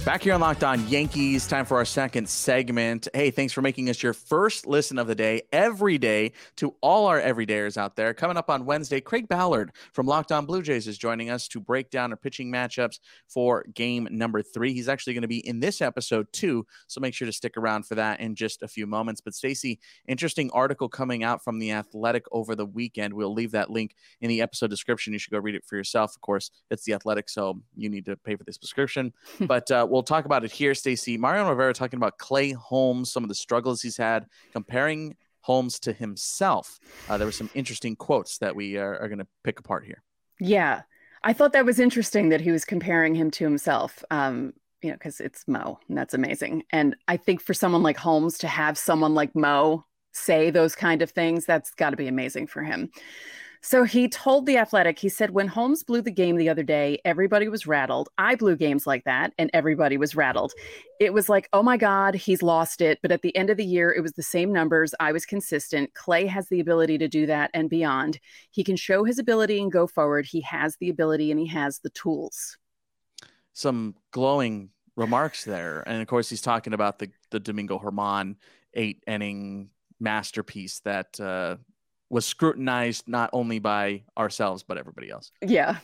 Back 0.05 0.25
here 0.25 0.35
on 0.35 0.41
Locked 0.41 0.65
On 0.65 0.89
Yankees, 0.89 1.47
time 1.47 1.65
for 1.65 1.77
our 1.77 1.85
second 1.85 2.29
segment. 2.29 3.07
Hey, 3.15 3.31
thanks 3.31 3.53
for 3.53 3.63
making 3.63 3.89
us 3.89 4.03
your 4.03 4.13
first 4.13 4.67
listen 4.67 4.99
of 4.99 5.07
the 5.07 5.15
day 5.15 5.43
every 5.53 5.97
day 5.97 6.33
to 6.57 6.75
all 6.81 7.07
our 7.07 7.21
everydayers 7.21 7.77
out 7.77 7.95
there. 7.95 8.13
Coming 8.13 8.37
up 8.37 8.51
on 8.51 8.65
Wednesday, 8.65 9.01
Craig 9.01 9.29
Ballard 9.29 9.71
from 9.93 10.07
Locked 10.07 10.33
On 10.33 10.45
Blue 10.45 10.61
Jays 10.61 10.89
is 10.89 10.99
joining 10.99 11.31
us 11.31 11.47
to 11.47 11.61
break 11.61 11.89
down 11.89 12.11
our 12.11 12.17
pitching 12.17 12.51
matchups 12.51 12.99
for 13.29 13.65
game 13.75 14.09
number 14.11 14.43
three. 14.43 14.73
He's 14.73 14.89
actually 14.89 15.15
going 15.15 15.23
to 15.23 15.29
be 15.29 15.47
in 15.47 15.61
this 15.61 15.81
episode 15.81 16.27
too, 16.33 16.67
so 16.89 17.01
make 17.01 17.15
sure 17.15 17.27
to 17.27 17.33
stick 17.33 17.57
around 17.57 17.87
for 17.87 17.95
that 17.95 18.19
in 18.19 18.35
just 18.35 18.65
a 18.65 18.69
few 18.69 18.89
moments. 18.89 19.21
But 19.21 19.37
Stacy, 19.37 19.79
interesting 20.09 20.51
article 20.51 20.89
coming 20.89 21.23
out 21.23 21.45
from 21.45 21.61
the 21.61 21.71
Athletic 21.71 22.25
over 22.33 22.57
the 22.57 22.67
weekend. 22.67 23.15
We'll 23.15 23.33
leave 23.33 23.53
that 23.53 23.71
link 23.71 23.95
in 24.21 24.29
the 24.29 24.43
episode 24.43 24.71
description. 24.71 25.13
You 25.13 25.21
should 25.21 25.31
go 25.31 25.39
read 25.39 25.55
it 25.55 25.65
for 25.65 25.77
yourself. 25.77 26.17
Of 26.17 26.23
course, 26.23 26.51
it's 26.73 26.83
the 26.83 26.95
Athletic, 26.95 27.29
so 27.29 27.63
you 27.77 27.89
need 27.89 28.07
to 28.07 28.17
pay 28.17 28.35
for 28.35 28.43
this 28.43 28.57
subscription. 28.57 29.13
but 29.41 29.71
uh, 29.71 29.87
we'll 29.93 30.03
talk 30.03 30.25
about 30.25 30.45
it 30.45 30.51
here, 30.51 30.75
Stacy. 30.75 31.19
Mariano 31.19 31.51
Rivera 31.51 31.75
talking 31.75 31.99
about 31.99 32.19
Clay 32.19 32.53
Holmes, 32.53 33.13
some 33.13 33.23
of 33.23 33.29
the 33.29 33.35
struggles 33.35 33.83
he's 33.83 33.97
had, 33.97 34.27
comparing 34.53 35.17
Holmes 35.43 35.79
to 35.81 35.93
himself. 35.93 36.81
Uh, 37.09 37.19
there 37.19 37.27
were 37.27 37.33
some 37.33 37.51
interesting 37.55 37.95
quotes 37.95 38.39
that 38.39 38.57
we 38.57 38.79
are, 38.79 38.99
are 38.99 39.09
going 39.09 39.19
to 39.19 39.27
pick 39.45 39.61
apart 39.61 39.85
here. 39.85 40.03
Yeah. 40.41 40.83
I 41.23 41.33
thought 41.33 41.53
that 41.53 41.67
was 41.67 41.79
interesting 41.79 42.31
that 42.31 42.41
he 42.41 42.51
was 42.51 42.65
comparing 42.65 43.15
him 43.15 43.31
to 43.33 43.45
himself. 43.45 44.03
Um, 44.11 44.55
you 44.81 44.91
know, 44.91 44.97
because 44.97 45.21
it's 45.21 45.47
Mo, 45.47 45.79
and 45.89 45.97
that's 45.97 46.15
amazing. 46.15 46.65
And 46.71 46.97
I 47.07 47.17
think 47.17 47.41
for 47.41 47.55
someone 47.55 47.85
like 47.85 47.97
Holmes 47.97 48.39
to 48.39 48.49
have 48.49 48.77
someone 48.77 49.15
like 49.15 49.37
Mo 49.37 49.85
say 50.13 50.51
those 50.51 50.75
kind 50.75 51.03
of 51.03 51.11
things, 51.11 51.47
that's 51.47 51.71
got 51.71 51.91
to 51.91 51.97
be 51.97 52.09
amazing 52.09 52.49
for 52.49 52.63
him. 52.63 52.91
So 53.65 53.85
he 53.85 54.09
told 54.09 54.45
The 54.45 54.57
Athletic, 54.57 54.99
he 54.99 55.09
said, 55.09 55.31
when 55.31 55.47
Holmes 55.47 55.85
blew 55.85 56.03
the 56.03 56.11
game 56.11 56.37
the 56.37 56.49
other 56.49 56.65
day, 56.65 56.99
everybody 57.05 57.49
was 57.49 57.65
rattled. 57.65 58.09
I 58.19 58.35
blew 58.35 58.57
games 58.57 58.89
like 58.89 59.05
that, 59.05 59.33
and 59.39 59.51
everybody 59.55 59.97
was 59.97 60.17
rattled. 60.17 60.53
It 60.99 61.15
was 61.15 61.29
like, 61.29 61.49
oh 61.53 61.63
my 61.63 61.77
God, 61.77 62.17
he's 62.17 62.43
lost 62.43 62.81
it. 62.81 62.99
But 63.03 63.13
at 63.13 63.23
the 63.23 63.35
end 63.37 63.51
of 63.51 63.57
the 63.57 63.65
year, 63.65 63.93
it 63.93 64.01
was 64.01 64.15
the 64.15 64.23
same 64.23 64.53
numbers. 64.53 64.97
I 64.99 65.13
was 65.13 65.25
consistent. 65.25 65.95
Clay 65.95 66.27
has 66.27 66.49
the 66.49 66.59
ability 66.59 66.99
to 66.99 67.07
do 67.07 67.25
that 67.27 67.51
and 67.55 67.71
beyond. 67.71 68.19
He 68.51 68.65
can 68.65 68.75
show 68.75 69.05
his 69.05 69.21
ability 69.21 69.63
and 69.63 69.71
go 69.71 69.87
forward. 69.87 70.27
He 70.27 70.41
has 70.41 70.77
the 70.79 70.91
ability 70.91 71.31
and 71.31 71.39
he 71.39 71.47
has 71.47 71.79
the 71.79 71.91
tools. 71.91 72.59
Some 73.53 73.95
glowing 74.11 74.71
remarks 74.97 75.45
there. 75.45 75.85
And 75.87 76.03
of 76.03 76.09
course, 76.09 76.29
he's 76.29 76.43
talking 76.43 76.75
about 76.75 76.99
the, 76.99 77.11
the 77.31 77.39
Domingo 77.39 77.79
Germán 77.79 78.37
eight 78.75 79.05
inning 79.07 79.71
masterpiece 80.01 80.81
that 80.81 81.21
uh, 81.21 81.57
was 82.13 82.27
scrutinized 82.27 83.09
not 83.09 83.31
only 83.33 83.59
by 83.59 84.03
ourselves 84.19 84.63
but 84.63 84.77
everybody 84.77 85.11
else. 85.11 85.33
Yeah. 85.41 85.79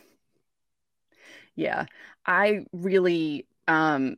Yeah. 1.57 1.87
I 2.27 2.67
really 2.73 3.47
um 3.67 4.17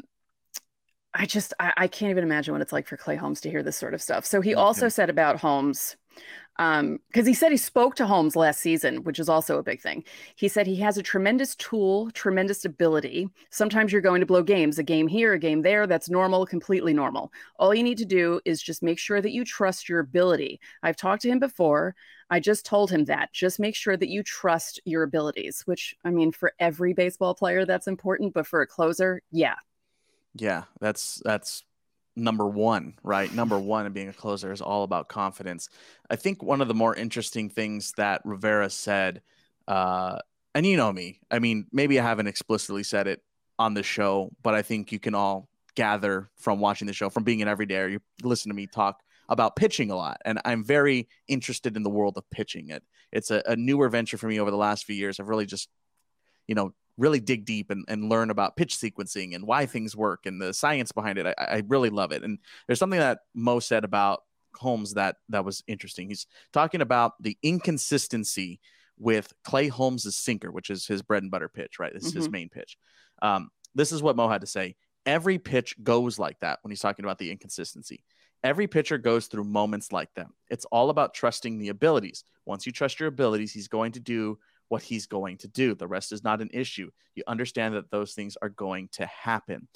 I 1.14 1.26
just 1.26 1.54
I, 1.60 1.72
I 1.76 1.86
can't 1.86 2.10
even 2.10 2.24
imagine 2.24 2.52
what 2.52 2.62
it's 2.62 2.72
like 2.72 2.88
for 2.88 2.96
Clay 2.96 3.14
Holmes 3.14 3.40
to 3.42 3.50
hear 3.50 3.62
this 3.62 3.76
sort 3.76 3.94
of 3.94 4.02
stuff. 4.02 4.26
So 4.26 4.40
he 4.40 4.54
also 4.54 4.88
said 4.88 5.08
about 5.08 5.38
Holmes 5.38 5.96
um 6.60 7.00
because 7.08 7.26
he 7.26 7.34
said 7.34 7.50
he 7.50 7.56
spoke 7.56 7.96
to 7.96 8.06
Holmes 8.06 8.36
last 8.36 8.60
season, 8.60 9.02
which 9.02 9.18
is 9.18 9.28
also 9.28 9.58
a 9.58 9.62
big 9.62 9.80
thing. 9.80 10.04
He 10.36 10.46
said 10.46 10.66
he 10.66 10.76
has 10.76 10.98
a 10.98 11.02
tremendous 11.02 11.56
tool, 11.56 12.10
tremendous 12.12 12.64
ability. 12.64 13.28
Sometimes 13.50 13.90
you're 13.90 14.02
going 14.02 14.20
to 14.20 14.26
blow 14.26 14.42
games, 14.42 14.78
a 14.78 14.82
game 14.84 15.08
here, 15.08 15.32
a 15.32 15.38
game 15.38 15.62
there, 15.62 15.86
that's 15.86 16.10
normal, 16.10 16.46
completely 16.46 16.92
normal. 16.92 17.32
All 17.58 17.74
you 17.74 17.82
need 17.82 17.98
to 17.98 18.04
do 18.04 18.40
is 18.44 18.62
just 18.62 18.82
make 18.82 18.98
sure 18.98 19.20
that 19.20 19.32
you 19.32 19.44
trust 19.44 19.88
your 19.88 20.00
ability. 20.00 20.60
I've 20.82 20.96
talked 20.96 21.22
to 21.22 21.30
him 21.30 21.40
before. 21.40 21.96
I 22.28 22.38
just 22.38 22.66
told 22.66 22.90
him 22.90 23.06
that. 23.06 23.32
Just 23.32 23.58
make 23.58 23.74
sure 23.74 23.96
that 23.96 24.08
you 24.08 24.22
trust 24.22 24.80
your 24.84 25.02
abilities, 25.02 25.62
which 25.66 25.96
I 26.04 26.10
mean 26.10 26.30
for 26.30 26.52
every 26.60 26.92
baseball 26.92 27.34
player 27.34 27.64
that's 27.64 27.88
important, 27.88 28.34
but 28.34 28.46
for 28.46 28.60
a 28.60 28.66
closer, 28.66 29.22
yeah. 29.32 29.56
Yeah, 30.34 30.64
that's 30.78 31.20
that's 31.24 31.64
number 32.20 32.46
one, 32.46 32.94
right? 33.02 33.32
Number 33.32 33.58
one 33.58 33.86
in 33.86 33.92
being 33.92 34.08
a 34.08 34.12
closer 34.12 34.52
is 34.52 34.60
all 34.60 34.84
about 34.84 35.08
confidence. 35.08 35.68
I 36.08 36.16
think 36.16 36.42
one 36.42 36.60
of 36.60 36.68
the 36.68 36.74
more 36.74 36.94
interesting 36.94 37.48
things 37.50 37.92
that 37.96 38.20
Rivera 38.24 38.70
said, 38.70 39.22
uh, 39.66 40.18
and 40.54 40.66
you 40.66 40.76
know 40.76 40.92
me, 40.92 41.20
I 41.30 41.38
mean, 41.38 41.66
maybe 41.72 41.98
I 41.98 42.02
haven't 42.02 42.26
explicitly 42.26 42.82
said 42.82 43.06
it 43.06 43.22
on 43.58 43.74
the 43.74 43.82
show, 43.82 44.30
but 44.42 44.54
I 44.54 44.62
think 44.62 44.92
you 44.92 44.98
can 44.98 45.14
all 45.14 45.48
gather 45.74 46.28
from 46.36 46.60
watching 46.60 46.86
the 46.86 46.92
show, 46.92 47.08
from 47.08 47.24
being 47.24 47.42
an 47.42 47.48
everyday, 47.48 47.90
you 47.90 48.00
listen 48.22 48.50
to 48.50 48.56
me 48.56 48.66
talk 48.66 49.00
about 49.28 49.54
pitching 49.54 49.90
a 49.90 49.96
lot. 49.96 50.20
And 50.24 50.40
I'm 50.44 50.64
very 50.64 51.08
interested 51.28 51.76
in 51.76 51.82
the 51.82 51.90
world 51.90 52.16
of 52.16 52.28
pitching 52.30 52.68
it. 52.70 52.82
It's 53.12 53.30
a, 53.30 53.42
a 53.46 53.56
newer 53.56 53.88
venture 53.88 54.18
for 54.18 54.26
me 54.26 54.40
over 54.40 54.50
the 54.50 54.56
last 54.56 54.84
few 54.84 54.96
years. 54.96 55.20
I've 55.20 55.28
really 55.28 55.46
just, 55.46 55.68
you 56.48 56.54
know, 56.54 56.74
really 57.00 57.18
dig 57.18 57.46
deep 57.46 57.70
and, 57.70 57.84
and 57.88 58.08
learn 58.08 58.30
about 58.30 58.56
pitch 58.56 58.76
sequencing 58.76 59.34
and 59.34 59.46
why 59.46 59.64
things 59.66 59.96
work 59.96 60.26
and 60.26 60.40
the 60.40 60.52
science 60.52 60.92
behind 60.92 61.18
it. 61.18 61.26
I, 61.26 61.34
I 61.38 61.62
really 61.66 61.90
love 61.90 62.12
it. 62.12 62.22
And 62.22 62.38
there's 62.66 62.78
something 62.78 63.00
that 63.00 63.20
Mo 63.34 63.58
said 63.58 63.84
about 63.84 64.22
Holmes 64.54 64.94
that 64.94 65.16
that 65.30 65.44
was 65.44 65.64
interesting. 65.66 66.08
He's 66.08 66.26
talking 66.52 66.82
about 66.82 67.12
the 67.20 67.38
inconsistency 67.42 68.60
with 68.98 69.32
Clay 69.44 69.68
Holmes's 69.68 70.16
sinker, 70.16 70.50
which 70.50 70.68
is 70.68 70.86
his 70.86 71.02
bread 71.02 71.22
and 71.22 71.30
butter 71.30 71.48
pitch, 71.48 71.78
right? 71.78 71.92
This 71.92 72.04
is 72.04 72.10
mm-hmm. 72.10 72.18
his 72.18 72.30
main 72.30 72.48
pitch. 72.50 72.76
Um, 73.22 73.50
this 73.74 73.92
is 73.92 74.02
what 74.02 74.16
Mo 74.16 74.28
had 74.28 74.42
to 74.42 74.46
say. 74.46 74.76
Every 75.06 75.38
pitch 75.38 75.74
goes 75.82 76.18
like 76.18 76.38
that 76.40 76.58
when 76.62 76.70
he's 76.70 76.80
talking 76.80 77.04
about 77.04 77.18
the 77.18 77.30
inconsistency. 77.30 78.04
Every 78.42 78.66
pitcher 78.66 78.98
goes 78.98 79.26
through 79.26 79.44
moments 79.44 79.92
like 79.92 80.12
that. 80.16 80.26
It's 80.50 80.66
all 80.66 80.90
about 80.90 81.14
trusting 81.14 81.58
the 81.58 81.68
abilities. 81.68 82.24
Once 82.44 82.66
you 82.66 82.72
trust 82.72 83.00
your 83.00 83.08
abilities, 83.08 83.52
he's 83.52 83.68
going 83.68 83.92
to 83.92 84.00
do 84.00 84.38
what 84.70 84.82
he's 84.82 85.06
going 85.06 85.36
to 85.36 85.48
do. 85.48 85.74
The 85.74 85.88
rest 85.88 86.12
is 86.12 86.22
not 86.22 86.40
an 86.40 86.48
issue. 86.52 86.90
You 87.16 87.24
understand 87.26 87.74
that 87.74 87.90
those 87.90 88.14
things 88.14 88.36
are 88.40 88.48
going 88.48 88.88
to 88.92 89.06
happen. 89.06 89.66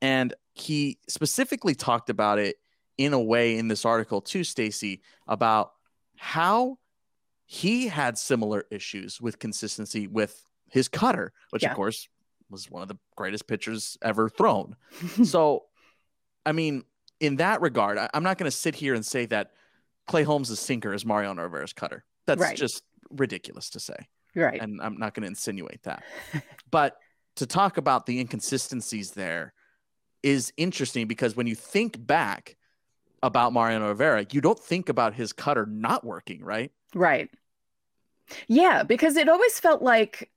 And 0.00 0.32
he 0.54 0.98
specifically 1.06 1.74
talked 1.74 2.08
about 2.08 2.38
it 2.38 2.56
in 2.96 3.12
a 3.12 3.20
way 3.20 3.58
in 3.58 3.68
this 3.68 3.84
article 3.84 4.22
too, 4.22 4.44
Stacy, 4.44 5.02
about 5.26 5.72
how 6.16 6.78
he 7.44 7.88
had 7.88 8.16
similar 8.16 8.64
issues 8.70 9.20
with 9.20 9.38
consistency 9.38 10.06
with 10.06 10.42
his 10.70 10.88
cutter, 10.88 11.32
which 11.50 11.62
yeah. 11.62 11.70
of 11.70 11.76
course 11.76 12.08
was 12.50 12.70
one 12.70 12.80
of 12.80 12.88
the 12.88 12.98
greatest 13.16 13.46
pitchers 13.46 13.98
ever 14.00 14.30
thrown. 14.30 14.76
so, 15.24 15.64
I 16.46 16.52
mean, 16.52 16.84
in 17.20 17.36
that 17.36 17.60
regard, 17.60 17.98
I, 17.98 18.08
am 18.14 18.22
not 18.22 18.38
going 18.38 18.50
to 18.50 18.56
sit 18.56 18.74
here 18.74 18.94
and 18.94 19.04
say 19.04 19.26
that 19.26 19.50
Clay 20.06 20.22
Holmes' 20.22 20.58
sinker 20.58 20.94
is 20.94 21.04
Mariano 21.04 21.42
Rivera's 21.42 21.74
cutter. 21.74 22.04
That's 22.26 22.40
right. 22.40 22.56
just 22.56 22.82
ridiculous 23.10 23.68
to 23.70 23.80
say. 23.80 24.08
Right. 24.38 24.60
And 24.60 24.80
I'm 24.80 24.98
not 24.98 25.14
going 25.14 25.22
to 25.22 25.28
insinuate 25.28 25.82
that. 25.82 26.04
but 26.70 26.96
to 27.36 27.46
talk 27.46 27.76
about 27.76 28.06
the 28.06 28.20
inconsistencies 28.20 29.12
there 29.12 29.52
is 30.22 30.52
interesting 30.56 31.06
because 31.06 31.36
when 31.36 31.46
you 31.46 31.54
think 31.54 32.04
back 32.06 32.56
about 33.22 33.52
Mariano 33.52 33.88
Rivera, 33.88 34.26
you 34.30 34.40
don't 34.40 34.58
think 34.58 34.88
about 34.88 35.14
his 35.14 35.32
cutter 35.32 35.66
not 35.66 36.04
working, 36.04 36.44
right? 36.44 36.70
Right. 36.94 37.30
Yeah, 38.46 38.82
because 38.82 39.16
it 39.16 39.28
always 39.28 39.58
felt 39.58 39.82
like 39.82 40.30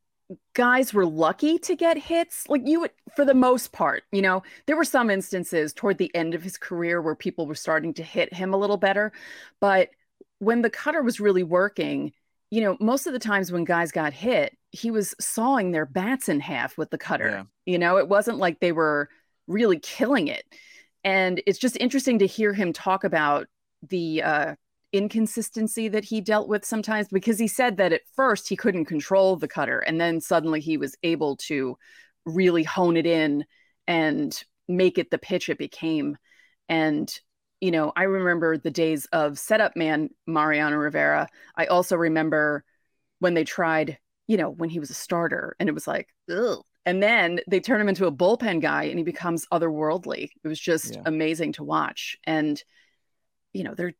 guys 0.54 0.94
were 0.94 1.06
lucky 1.06 1.60
to 1.60 1.76
get 1.76 1.98
hits. 1.98 2.48
Like 2.48 2.62
you 2.66 2.82
would, 2.82 2.92
for 3.16 3.26
the 3.26 3.34
most 3.34 3.72
part, 3.72 4.04
you 4.12 4.22
know, 4.22 4.44
there 4.66 4.78
were 4.78 4.86
some 4.86 5.10
instances 5.10 5.74
toward 5.74 5.98
the 5.98 6.14
end 6.16 6.34
of 6.34 6.44
his 6.44 6.58
career 6.58 7.02
where 7.02 7.16
people 7.16 7.48
were 7.48 7.56
starting 7.56 7.94
to 7.96 8.04
hit 8.04 8.34
him 8.34 8.54
a 8.54 8.58
little 8.58 8.78
better. 8.78 9.12
But 9.60 9.90
when 10.40 10.62
the 10.62 10.70
cutter 10.70 11.04
was 11.04 11.20
really 11.20 11.44
working, 11.44 12.14
you 12.52 12.62
know, 12.62 12.78
most 12.80 13.08
of 13.08 13.14
the 13.14 13.20
times 13.20 13.52
when 13.52 13.64
guys 13.64 13.92
got 13.92 14.14
hit, 14.14 14.56
he 14.72 14.92
was 14.92 15.16
sawing 15.20 15.72
their 15.72 15.86
bats 15.86 16.30
in 16.30 16.42
half 16.42 16.78
with 16.78 16.92
the 16.92 16.98
cutter. 16.98 17.30
Yeah. 17.30 17.44
You 17.66 17.80
know, 17.80 17.98
it 17.98 18.10
wasn't 18.10 18.38
like 18.38 18.60
they 18.60 18.74
were 18.74 19.10
really 19.48 19.80
killing 19.80 20.28
it. 20.28 20.44
And 21.04 21.42
it's 21.48 21.58
just 21.58 21.78
interesting 21.78 22.20
to 22.20 22.28
hear 22.28 22.54
him 22.54 22.74
talk 22.74 23.06
about 23.06 23.48
the 23.88 24.22
uh, 24.22 24.56
inconsistency 24.92 25.88
that 25.88 26.04
he 26.04 26.20
dealt 26.20 26.50
with 26.50 26.66
sometimes 26.66 27.08
because 27.08 27.40
he 27.40 27.48
said 27.48 27.78
that 27.78 27.94
at 27.94 28.02
first 28.16 28.50
he 28.50 28.58
couldn't 28.58 28.86
control 28.86 29.38
the 29.38 29.48
cutter 29.48 29.80
and 29.80 30.00
then 30.00 30.20
suddenly 30.20 30.60
he 30.60 30.78
was 30.78 30.96
able 31.04 31.38
to 31.38 31.78
really 32.26 32.64
hone 32.64 32.98
it 32.98 33.06
in 33.06 33.46
and 33.88 34.44
make 34.68 34.98
it 34.98 35.10
the 35.10 35.18
pitch 35.18 35.50
it 35.50 35.58
became. 35.58 36.18
And 36.70 37.12
you 37.62 37.72
know, 37.72 37.94
I 37.96 38.04
remember 38.04 38.58
the 38.58 38.72
days 38.72 39.06
of 39.14 39.40
setup 39.40 39.78
man 39.78 40.10
Mariano 40.26 40.76
Rivera. 40.76 41.30
I 41.56 41.68
also 41.68 41.96
remember 41.96 42.66
when 43.20 43.36
they 43.36 43.44
tried, 43.44 44.00
you 44.28 44.36
know, 44.36 44.50
when 44.50 44.70
he 44.70 44.80
was 44.80 44.90
a 44.90 44.96
starter 44.96 45.56
and 45.60 45.70
it 45.70 45.74
was 45.74 45.88
like, 45.88 46.10
ugh. 46.30 46.64
And 46.84 47.02
then 47.02 47.40
they 47.48 47.60
turn 47.60 47.80
him 47.80 47.90
into 47.90 48.08
a 48.08 48.12
bullpen 48.12 48.60
guy 48.60 48.86
and 48.86 48.98
he 48.98 49.04
becomes 49.04 49.46
otherworldly. 49.52 50.32
It 50.44 50.48
was 50.48 50.60
just 50.60 50.96
yeah. 50.96 51.04
amazing 51.06 51.54
to 51.54 51.64
watch. 51.64 52.18
And, 52.26 52.62
you 53.54 53.64
know, 53.64 53.76
they're 53.76 53.94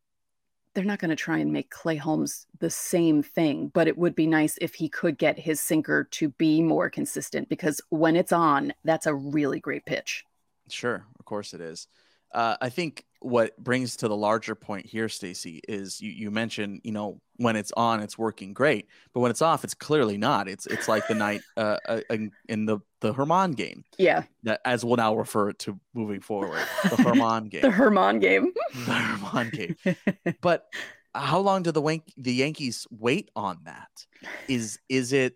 they're 0.74 0.84
not 0.84 1.00
going 1.00 1.10
to 1.10 1.16
try 1.16 1.38
and 1.38 1.52
make 1.52 1.70
Clay 1.70 1.98
Holmes 1.98 2.48
the 2.60 2.70
same 2.70 3.22
thing, 3.22 3.70
but 3.74 3.88
it 3.88 3.98
would 3.98 4.16
be 4.16 4.26
nice 4.26 4.58
if 4.62 4.74
he 4.74 4.88
could 4.88 5.18
get 5.18 5.38
his 5.38 5.60
sinker 5.60 6.06
to 6.12 6.30
be 6.30 6.62
more 6.62 6.90
consistent 6.90 7.50
because 7.50 7.82
when 7.90 8.16
it's 8.16 8.32
on, 8.32 8.74
that's 8.86 9.06
a 9.06 9.14
really 9.14 9.60
great 9.60 9.86
pitch. 9.86 10.24
Sure, 10.70 11.06
of 11.20 11.26
course 11.26 11.54
it 11.54 11.60
is. 11.60 11.88
Uh, 12.34 12.56
I 12.62 12.70
think 12.70 13.06
what 13.20 13.56
brings 13.58 13.96
to 13.98 14.08
the 14.08 14.16
larger 14.16 14.56
point 14.56 14.86
here, 14.86 15.08
Stacy, 15.08 15.62
is 15.68 16.02
you, 16.02 16.12
you 16.12 16.32
mentioned, 16.32 16.82
you 16.84 16.92
know, 16.92 17.22
when 17.38 17.56
it's 17.56 17.72
on, 17.78 18.00
it's 18.02 18.18
working 18.18 18.54
great, 18.54 18.88
but 19.14 19.20
when 19.20 19.30
it's 19.32 19.42
off, 19.42 19.64
it's 19.64 19.74
clearly 19.74 20.18
not. 20.18 20.48
It's 20.48 20.66
it's 20.68 20.88
like 20.88 21.08
the 21.08 21.16
night 21.16 21.42
uh, 21.58 21.78
uh 21.88 22.02
in 22.10 22.66
the 22.66 22.80
the 23.02 23.14
Germán 23.14 23.56
game. 23.56 23.84
Yeah. 23.98 24.24
That 24.44 24.62
as 24.66 24.84
we'll 24.86 24.98
now 24.98 25.16
refer 25.16 25.52
to 25.54 25.80
moving 25.94 26.22
forward, 26.22 26.62
the 26.84 26.90
Germán 26.98 27.50
game. 27.50 27.62
the 27.62 27.70
Germán 27.70 28.22
game. 28.22 28.54
the 28.74 28.92
Germán 28.92 29.52
game. 29.52 30.36
But 30.42 30.66
how 31.14 31.40
long 31.40 31.64
do 31.64 31.72
the 31.72 31.82
Wank- 31.82 32.14
the 32.18 32.34
Yankees 32.34 32.88
wait 32.90 33.30
on 33.36 33.60
that? 33.66 33.90
Is 34.48 34.80
is 34.88 35.14
it 35.14 35.36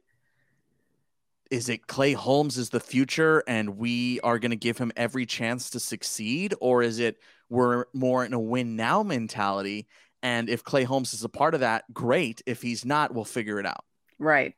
is 1.52 1.70
it 1.70 1.88
Clay 1.88 2.14
Holmes 2.14 2.58
is 2.58 2.70
the 2.70 2.80
future 2.80 3.44
and 3.48 3.78
we 3.78 4.20
are 4.22 4.40
going 4.40 4.52
to 4.52 4.58
give 4.58 4.78
him 4.78 4.92
every 4.96 5.26
chance 5.26 5.70
to 5.72 5.80
succeed? 5.80 6.54
Or 6.60 6.82
is 6.82 7.00
it 7.00 7.18
we're 7.50 7.86
more 7.94 8.26
in 8.26 8.34
a 8.34 8.40
win 8.40 8.76
now 8.76 9.04
mentality? 9.04 9.88
And 10.24 10.50
if 10.50 10.64
Clay 10.64 10.84
Holmes 10.84 11.14
is 11.14 11.24
a 11.24 11.30
part 11.30 11.54
of 11.54 11.60
that, 11.60 11.86
great. 11.94 12.42
If 12.46 12.62
he's 12.62 12.84
not, 12.84 13.14
we'll 13.14 13.26
figure 13.26 13.60
it 13.60 13.66
out. 13.66 13.86
Right. 14.18 14.56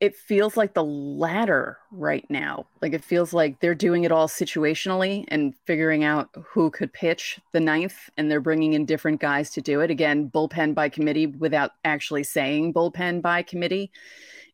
It 0.00 0.16
feels 0.16 0.56
like 0.56 0.74
the 0.74 0.84
latter 0.84 1.78
right 1.92 2.28
now. 2.30 2.66
Like 2.82 2.92
it 2.92 3.04
feels 3.04 3.32
like 3.32 3.60
they're 3.60 3.74
doing 3.74 4.04
it 4.04 4.12
all 4.12 4.28
situationally 4.28 5.24
and 5.28 5.54
figuring 5.66 6.04
out 6.04 6.30
who 6.46 6.70
could 6.70 6.92
pitch 6.92 7.38
the 7.52 7.60
ninth, 7.60 8.10
and 8.16 8.30
they're 8.30 8.40
bringing 8.40 8.72
in 8.72 8.86
different 8.86 9.20
guys 9.20 9.50
to 9.50 9.60
do 9.60 9.80
it. 9.80 9.90
Again, 9.90 10.30
bullpen 10.30 10.74
by 10.74 10.88
committee 10.88 11.26
without 11.26 11.72
actually 11.84 12.24
saying 12.24 12.72
bullpen 12.72 13.22
by 13.22 13.42
committee 13.42 13.90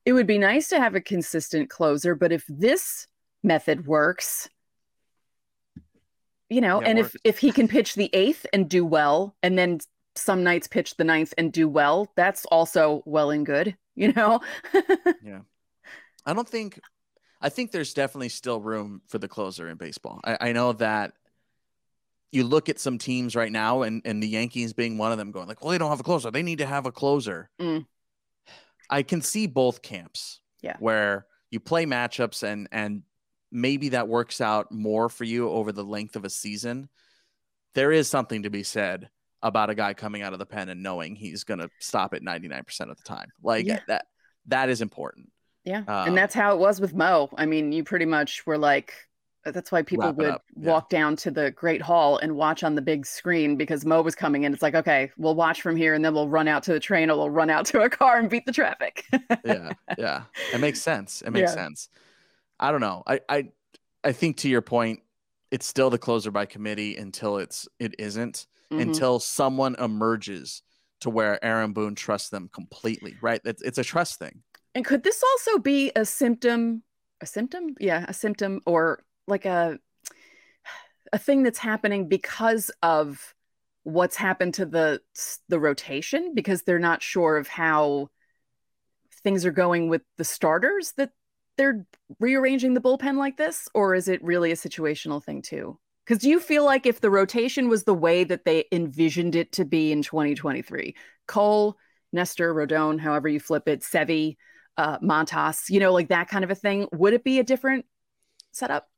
it 0.04 0.12
would 0.12 0.26
be 0.26 0.38
nice 0.38 0.68
to 0.68 0.78
have 0.78 0.94
a 0.94 1.00
consistent 1.00 1.70
closer, 1.70 2.14
but 2.14 2.32
if 2.32 2.44
this 2.48 3.06
method 3.42 3.86
works, 3.86 4.48
you 6.50 6.60
know, 6.60 6.80
yeah, 6.82 6.88
and 6.88 6.98
if 6.98 7.16
if 7.24 7.38
he 7.38 7.50
can 7.50 7.68
pitch 7.68 7.94
the 7.94 8.10
eighth 8.12 8.46
and 8.52 8.68
do 8.68 8.84
well, 8.84 9.34
and 9.42 9.58
then 9.58 9.78
some 10.14 10.44
nights 10.44 10.68
pitch 10.68 10.96
the 10.96 11.04
ninth 11.04 11.32
and 11.38 11.52
do 11.52 11.68
well, 11.68 12.12
that's 12.16 12.44
also 12.46 13.02
well 13.06 13.30
and 13.30 13.46
good, 13.46 13.76
you 13.94 14.12
know. 14.12 14.40
yeah, 15.22 15.40
I 16.26 16.34
don't 16.34 16.48
think. 16.48 16.80
I 17.40 17.50
think 17.50 17.72
there's 17.72 17.92
definitely 17.92 18.30
still 18.30 18.58
room 18.58 19.02
for 19.06 19.18
the 19.18 19.28
closer 19.28 19.68
in 19.68 19.76
baseball. 19.76 20.20
I, 20.24 20.38
I 20.40 20.52
know 20.52 20.72
that 20.74 21.12
you 22.32 22.42
look 22.44 22.70
at 22.70 22.80
some 22.80 22.98
teams 22.98 23.34
right 23.34 23.52
now, 23.52 23.82
and 23.82 24.02
and 24.04 24.22
the 24.22 24.28
Yankees 24.28 24.74
being 24.74 24.98
one 24.98 25.12
of 25.12 25.18
them, 25.18 25.30
going 25.30 25.48
like, 25.48 25.62
well, 25.62 25.72
they 25.72 25.78
don't 25.78 25.90
have 25.90 26.00
a 26.00 26.04
closer. 26.04 26.30
They 26.30 26.42
need 26.42 26.58
to 26.58 26.66
have 26.66 26.84
a 26.84 26.92
closer. 26.92 27.50
Mm. 27.60 27.86
I 28.90 29.02
can 29.02 29.22
see 29.22 29.46
both 29.46 29.82
camps. 29.82 30.40
Yeah. 30.62 30.76
Where 30.78 31.26
you 31.50 31.60
play 31.60 31.86
matchups 31.86 32.42
and 32.42 32.68
and 32.72 33.02
maybe 33.52 33.90
that 33.90 34.08
works 34.08 34.40
out 34.40 34.72
more 34.72 35.08
for 35.08 35.24
you 35.24 35.48
over 35.48 35.70
the 35.72 35.84
length 35.84 36.16
of 36.16 36.24
a 36.24 36.30
season. 36.30 36.88
There 37.74 37.92
is 37.92 38.08
something 38.08 38.42
to 38.44 38.50
be 38.50 38.62
said 38.62 39.08
about 39.42 39.70
a 39.70 39.74
guy 39.74 39.94
coming 39.94 40.22
out 40.22 40.32
of 40.32 40.38
the 40.38 40.46
pen 40.46 40.68
and 40.70 40.82
knowing 40.82 41.14
he's 41.14 41.44
going 41.44 41.60
to 41.60 41.68
stop 41.78 42.14
it 42.14 42.24
99% 42.24 42.62
of 42.90 42.96
the 42.96 43.02
time. 43.04 43.28
Like 43.42 43.66
Yeah. 43.66 43.80
that 43.88 44.06
that 44.46 44.68
is 44.70 44.80
important. 44.80 45.30
Yeah. 45.64 45.78
Um, 45.86 46.08
and 46.08 46.16
that's 46.16 46.34
how 46.34 46.54
it 46.54 46.58
was 46.58 46.80
with 46.80 46.94
Mo. 46.94 47.30
I 47.36 47.46
mean, 47.46 47.72
you 47.72 47.84
pretty 47.84 48.04
much 48.06 48.44
were 48.46 48.58
like, 48.58 48.92
that's 49.52 49.70
why 49.72 49.82
people 49.82 50.06
Wrap 50.06 50.16
would 50.16 50.26
yeah. 50.26 50.70
walk 50.70 50.88
down 50.88 51.16
to 51.16 51.30
the 51.30 51.50
Great 51.50 51.82
Hall 51.82 52.18
and 52.18 52.36
watch 52.36 52.62
on 52.64 52.74
the 52.74 52.82
big 52.82 53.04
screen 53.04 53.56
because 53.56 53.84
Mo 53.84 54.00
was 54.02 54.14
coming 54.14 54.44
in. 54.44 54.52
It's 54.54 54.62
like, 54.62 54.74
okay, 54.74 55.10
we'll 55.18 55.34
watch 55.34 55.60
from 55.60 55.76
here 55.76 55.94
and 55.94 56.04
then 56.04 56.14
we'll 56.14 56.28
run 56.28 56.48
out 56.48 56.62
to 56.64 56.72
the 56.72 56.80
train 56.80 57.10
or 57.10 57.16
we'll 57.18 57.30
run 57.30 57.50
out 57.50 57.66
to 57.66 57.82
a 57.82 57.90
car 57.90 58.18
and 58.18 58.30
beat 58.30 58.46
the 58.46 58.52
traffic. 58.52 59.04
yeah, 59.44 59.72
yeah. 59.98 60.22
It 60.52 60.60
makes 60.60 60.80
sense. 60.90 61.22
It 61.22 61.30
makes 61.30 61.50
Yeah. 61.50 61.54
sense. 61.64 61.88
I 62.58 62.70
don't 62.70 62.80
know. 62.80 63.02
I, 63.06 63.20
I 63.28 63.48
I 64.04 64.12
think 64.12 64.36
to 64.38 64.48
your 64.48 64.62
point, 64.62 65.00
it's 65.50 65.66
still 65.66 65.90
the 65.90 65.98
closer 65.98 66.30
by 66.30 66.46
committee 66.46 66.96
until 66.96 67.38
it's 67.38 67.68
it 67.78 67.94
isn't. 67.98 68.46
Mhm. 68.72 68.80
Until 68.80 69.20
someone 69.20 69.76
emerges 69.78 70.62
to 71.00 71.10
where 71.10 71.44
Aaron 71.44 71.72
Boone 71.74 71.94
trusts 71.94 72.30
them 72.30 72.48
completely, 72.52 73.14
right? 73.20 73.40
It's, 73.44 73.60
it's 73.60 73.76
a 73.76 73.84
trust 73.84 74.18
thing. 74.18 74.42
And 74.74 74.84
could 74.86 75.02
this 75.02 75.22
also 75.22 75.58
be 75.58 75.92
a 75.94 76.04
symptom? 76.06 76.82
A 77.20 77.26
symptom? 77.26 77.74
Yeah, 77.78 78.06
a 78.08 78.14
symptom 78.14 78.60
or 78.64 79.04
like 79.26 79.44
a 79.44 79.78
a 81.12 81.18
thing 81.18 81.42
that's 81.42 81.58
happening 81.58 82.08
because 82.08 82.70
of 82.82 83.34
what's 83.84 84.16
happened 84.16 84.54
to 84.54 84.66
the 84.66 85.00
the 85.48 85.60
rotation 85.60 86.32
because 86.34 86.62
they're 86.62 86.78
not 86.78 87.02
sure 87.02 87.36
of 87.36 87.46
how 87.46 88.08
things 89.22 89.46
are 89.46 89.52
going 89.52 89.88
with 89.88 90.02
the 90.16 90.24
starters 90.24 90.92
that 90.96 91.10
they're 91.56 91.86
rearranging 92.18 92.74
the 92.74 92.80
bullpen 92.80 93.16
like 93.16 93.36
this 93.36 93.68
or 93.74 93.94
is 93.94 94.08
it 94.08 94.22
really 94.24 94.50
a 94.50 94.56
situational 94.56 95.22
thing 95.22 95.40
too? 95.42 95.78
Cuz 96.06 96.18
do 96.18 96.28
you 96.28 96.40
feel 96.40 96.64
like 96.64 96.86
if 96.86 97.00
the 97.00 97.10
rotation 97.10 97.68
was 97.68 97.84
the 97.84 97.94
way 97.94 98.24
that 98.24 98.44
they 98.44 98.64
envisioned 98.72 99.36
it 99.36 99.52
to 99.52 99.64
be 99.64 99.92
in 99.92 100.02
2023, 100.02 100.96
Cole, 101.26 101.78
Nestor, 102.12 102.54
Rodon, 102.54 102.98
however 102.98 103.28
you 103.28 103.40
flip 103.40 103.68
it, 103.68 103.80
Sevi, 103.80 104.36
uh, 104.76 104.98
Montas, 104.98 105.68
you 105.70 105.80
know, 105.80 105.92
like 105.92 106.08
that 106.08 106.28
kind 106.28 106.44
of 106.44 106.50
a 106.50 106.54
thing, 106.54 106.88
would 106.92 107.12
it 107.12 107.24
be 107.24 107.38
a 107.38 107.44
different 107.44 107.86
setup? 108.52 108.88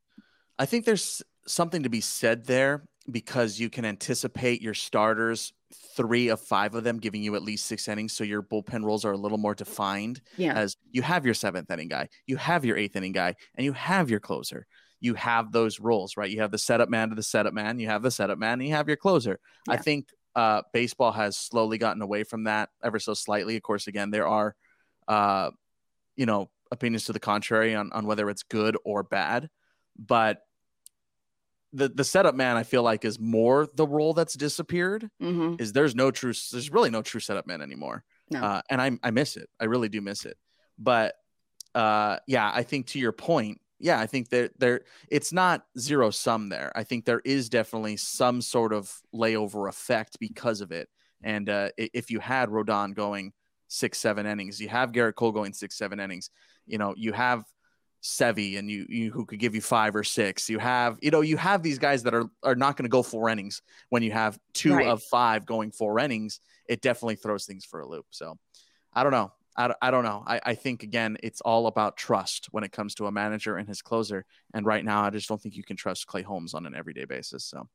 I 0.58 0.66
think 0.66 0.84
there's 0.84 1.22
something 1.46 1.82
to 1.82 1.88
be 1.88 2.00
said 2.00 2.46
there 2.46 2.84
because 3.10 3.60
you 3.60 3.70
can 3.70 3.84
anticipate 3.84 4.60
your 4.60 4.74
starters, 4.74 5.52
three 5.96 6.28
of 6.28 6.40
five 6.40 6.74
of 6.74 6.82
them 6.82 6.98
giving 6.98 7.22
you 7.22 7.36
at 7.36 7.42
least 7.42 7.66
six 7.66 7.86
innings. 7.86 8.12
So 8.12 8.24
your 8.24 8.42
bullpen 8.42 8.84
roles 8.84 9.04
are 9.04 9.12
a 9.12 9.16
little 9.16 9.38
more 9.38 9.54
defined 9.54 10.20
Yeah. 10.36 10.54
as 10.54 10.76
you 10.90 11.02
have 11.02 11.24
your 11.24 11.34
seventh 11.34 11.70
inning 11.70 11.88
guy, 11.88 12.08
you 12.26 12.36
have 12.36 12.64
your 12.64 12.76
eighth 12.76 12.96
inning 12.96 13.12
guy, 13.12 13.34
and 13.54 13.64
you 13.64 13.72
have 13.74 14.10
your 14.10 14.20
closer. 14.20 14.66
You 15.00 15.14
have 15.14 15.52
those 15.52 15.78
roles, 15.78 16.16
right? 16.16 16.30
You 16.30 16.40
have 16.40 16.50
the 16.50 16.58
setup 16.58 16.88
man 16.88 17.10
to 17.10 17.14
the 17.14 17.22
setup 17.22 17.54
man, 17.54 17.78
you 17.78 17.86
have 17.88 18.02
the 18.02 18.10
setup 18.10 18.38
man, 18.38 18.54
and 18.54 18.66
you 18.66 18.74
have 18.74 18.88
your 18.88 18.96
closer. 18.96 19.38
I 19.68 19.76
think 19.76 20.08
uh, 20.34 20.62
baseball 20.72 21.12
has 21.12 21.36
slowly 21.36 21.78
gotten 21.78 22.02
away 22.02 22.24
from 22.24 22.44
that 22.44 22.70
ever 22.82 22.98
so 22.98 23.14
slightly. 23.14 23.56
Of 23.56 23.62
course, 23.62 23.86
again, 23.86 24.10
there 24.10 24.26
are, 24.26 24.56
uh, 25.06 25.50
you 26.16 26.26
know, 26.26 26.50
opinions 26.72 27.04
to 27.04 27.12
the 27.12 27.20
contrary 27.20 27.74
on, 27.74 27.92
on 27.92 28.06
whether 28.06 28.28
it's 28.30 28.42
good 28.42 28.76
or 28.84 29.02
bad, 29.02 29.48
but 29.98 30.38
the 31.76 31.88
the 31.88 32.04
setup 32.04 32.34
man 32.34 32.56
I 32.56 32.62
feel 32.62 32.82
like 32.82 33.04
is 33.04 33.18
more 33.20 33.68
the 33.74 33.86
role 33.86 34.14
that's 34.14 34.34
disappeared. 34.34 35.08
hmm 35.20 35.54
Is 35.58 35.72
there's 35.72 35.94
no 35.94 36.10
true 36.10 36.32
there's 36.52 36.70
really 36.72 36.90
no 36.90 37.02
true 37.02 37.20
setup 37.20 37.46
man 37.46 37.60
anymore, 37.62 38.04
No. 38.30 38.42
uh, 38.42 38.62
and 38.70 38.80
I 38.82 38.98
I 39.02 39.10
miss 39.10 39.36
it. 39.36 39.48
I 39.60 39.64
really 39.66 39.88
do 39.88 40.00
miss 40.00 40.24
it. 40.24 40.36
But 40.78 41.14
uh, 41.74 42.16
yeah, 42.26 42.50
I 42.54 42.62
think 42.62 42.86
to 42.88 42.98
your 42.98 43.12
point, 43.12 43.60
yeah, 43.78 44.00
I 44.00 44.06
think 44.06 44.30
that 44.30 44.58
there 44.58 44.80
it's 45.10 45.32
not 45.32 45.64
zero 45.78 46.10
sum 46.10 46.48
there. 46.48 46.72
I 46.74 46.84
think 46.84 47.04
there 47.04 47.20
is 47.24 47.48
definitely 47.50 47.96
some 47.98 48.40
sort 48.40 48.72
of 48.72 48.90
layover 49.14 49.68
effect 49.68 50.18
because 50.18 50.60
of 50.62 50.72
it. 50.72 50.88
And 51.22 51.48
uh, 51.48 51.70
if 51.76 52.10
you 52.10 52.20
had 52.20 52.48
Rodon 52.48 52.94
going 52.94 53.32
six 53.68 53.98
seven 53.98 54.26
innings, 54.26 54.60
you 54.60 54.68
have 54.68 54.92
Gerrit 54.92 55.14
Cole 55.16 55.32
going 55.32 55.52
six 55.52 55.76
seven 55.76 56.00
innings. 56.00 56.30
You 56.66 56.78
know, 56.78 56.94
you 56.96 57.12
have 57.12 57.44
Sevi 58.06 58.58
and 58.58 58.70
you, 58.70 58.86
you 58.88 59.10
who 59.10 59.26
could 59.26 59.38
give 59.40 59.54
you 59.54 59.60
five 59.60 59.96
or 59.96 60.04
six. 60.04 60.48
You 60.48 60.58
have, 60.58 60.98
you 61.02 61.10
know, 61.10 61.22
you 61.22 61.36
have 61.36 61.62
these 61.62 61.78
guys 61.78 62.04
that 62.04 62.14
are 62.14 62.26
are 62.42 62.54
not 62.54 62.76
going 62.76 62.84
to 62.84 62.88
go 62.88 63.02
four 63.02 63.28
innings. 63.28 63.62
When 63.90 64.02
you 64.02 64.12
have 64.12 64.38
two 64.54 64.74
Right. 64.74 64.86
of 64.86 65.02
five 65.02 65.44
going 65.44 65.72
four 65.72 65.98
innings, 65.98 66.40
it 66.68 66.80
definitely 66.80 67.16
throws 67.16 67.46
things 67.46 67.64
for 67.64 67.80
a 67.80 67.86
loop. 67.88 68.06
So 68.10 68.38
I 68.94 69.02
don't 69.02 69.12
know. 69.12 69.32
I, 69.56 69.68
don't- 69.68 69.78
I 69.82 69.90
don't 69.90 70.04
know. 70.04 70.22
I, 70.26 70.40
I 70.44 70.54
think 70.54 70.82
again, 70.82 71.16
it's 71.22 71.40
all 71.40 71.66
about 71.66 71.96
trust 71.96 72.48
when 72.52 72.62
it 72.62 72.72
comes 72.72 72.94
to 72.96 73.06
a 73.06 73.12
manager 73.12 73.56
and 73.56 73.66
his 73.66 73.82
closer. 73.82 74.24
And 74.54 74.64
right 74.66 74.84
now, 74.84 75.02
I 75.02 75.10
just 75.10 75.28
don't 75.28 75.40
think 75.40 75.56
you 75.56 75.64
can 75.64 75.76
trust 75.76 76.06
Clay 76.06 76.22
Holmes 76.22 76.54
on 76.54 76.66
an 76.66 76.74
everyday 76.74 77.06
basis. 77.06 77.44
So 77.44 77.66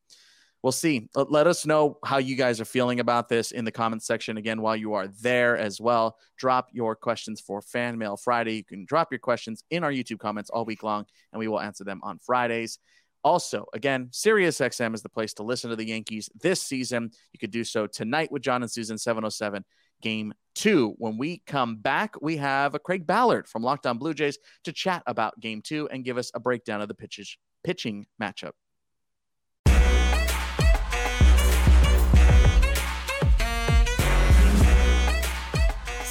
we'll 0.63 0.71
see. 0.71 1.09
Let, 1.15 1.47
us 1.47 1.65
know 1.65 1.97
how 2.05 2.17
you 2.17 2.35
guys 2.35 2.61
are 2.61 2.65
feeling 2.65 2.99
about 2.99 3.29
this 3.29 3.51
in 3.51 3.65
the 3.65 3.71
comments 3.71 4.05
section. 4.05 4.37
Again, 4.37 4.61
while 4.61 4.75
you 4.75 4.93
are 4.93 5.07
there 5.07 5.57
as 5.57 5.81
well, 5.81 6.17
drop 6.37 6.67
your 6.71 6.95
questions 6.95 7.41
for 7.41 7.61
Fan 7.61 7.97
Mail 7.97 8.17
Friday. 8.17 8.55
You 8.55 8.63
can 8.63 8.85
drop 8.85 9.11
your 9.11 9.19
questions 9.19 9.63
in 9.69 9.83
our 9.83 9.91
YouTube 9.91 10.19
comments 10.19 10.49
all 10.49 10.65
week 10.65 10.83
long, 10.83 11.05
and 11.31 11.39
we 11.39 11.47
will 11.47 11.59
answer 11.59 11.83
them 11.83 11.99
on 12.03 12.19
Fridays. 12.19 12.79
Also, 13.23 13.65
again, 13.73 14.07
SiriusXM 14.11 14.95
is 14.95 15.03
the 15.03 15.09
place 15.09 15.33
to 15.35 15.43
listen 15.43 15.69
to 15.69 15.75
the 15.75 15.87
Yankees 15.87 16.29
this 16.41 16.61
season. 16.61 17.11
You 17.33 17.39
could 17.39 17.51
do 17.51 17.63
so 17.63 17.85
tonight 17.85 18.31
with 18.31 18.41
John 18.41 18.63
and 18.63 18.71
Susan, 18.71 18.97
707, 18.97 19.63
game 20.01 20.33
two. 20.55 20.95
When 20.97 21.17
we 21.17 21.43
come 21.45 21.75
back, 21.75 22.15
we 22.19 22.37
have 22.37 22.73
a 22.73 22.79
Craig 22.79 23.05
Ballard 23.05 23.47
from 23.47 23.61
Locked 23.61 23.85
On 23.85 23.99
Blue 23.99 24.15
Jays 24.15 24.39
to 24.63 24.71
chat 24.71 25.03
about 25.05 25.39
game 25.39 25.61
two 25.61 25.87
and 25.89 26.03
give 26.03 26.17
us 26.17 26.31
a 26.33 26.39
breakdown 26.39 26.81
of 26.81 26.87
the 26.87 26.95
pitches, 26.95 27.37
pitching 27.63 28.07
matchup. 28.19 28.51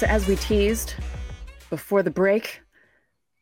So, 0.01 0.07
as 0.07 0.27
we 0.27 0.35
teased 0.35 0.95
before 1.69 2.01
the 2.01 2.09
break, 2.09 2.63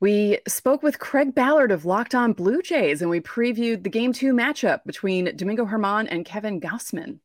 we 0.01 0.39
spoke 0.45 0.83
with 0.83 0.99
Craig 0.99 1.33
Ballard 1.33 1.71
of 1.71 1.85
Locked 1.85 2.13
On 2.13 2.33
Blue 2.33 2.61
Jays 2.61 3.01
and 3.01 3.09
we 3.09 3.21
previewed 3.21 3.83
the 3.83 3.89
game 3.89 4.11
two 4.11 4.33
matchup 4.33 4.83
between 4.85 5.33
Domingo 5.37 5.65
Germán 5.65 6.09
and 6.11 6.25
Kevin 6.25 6.59
Gausman. 6.59 7.19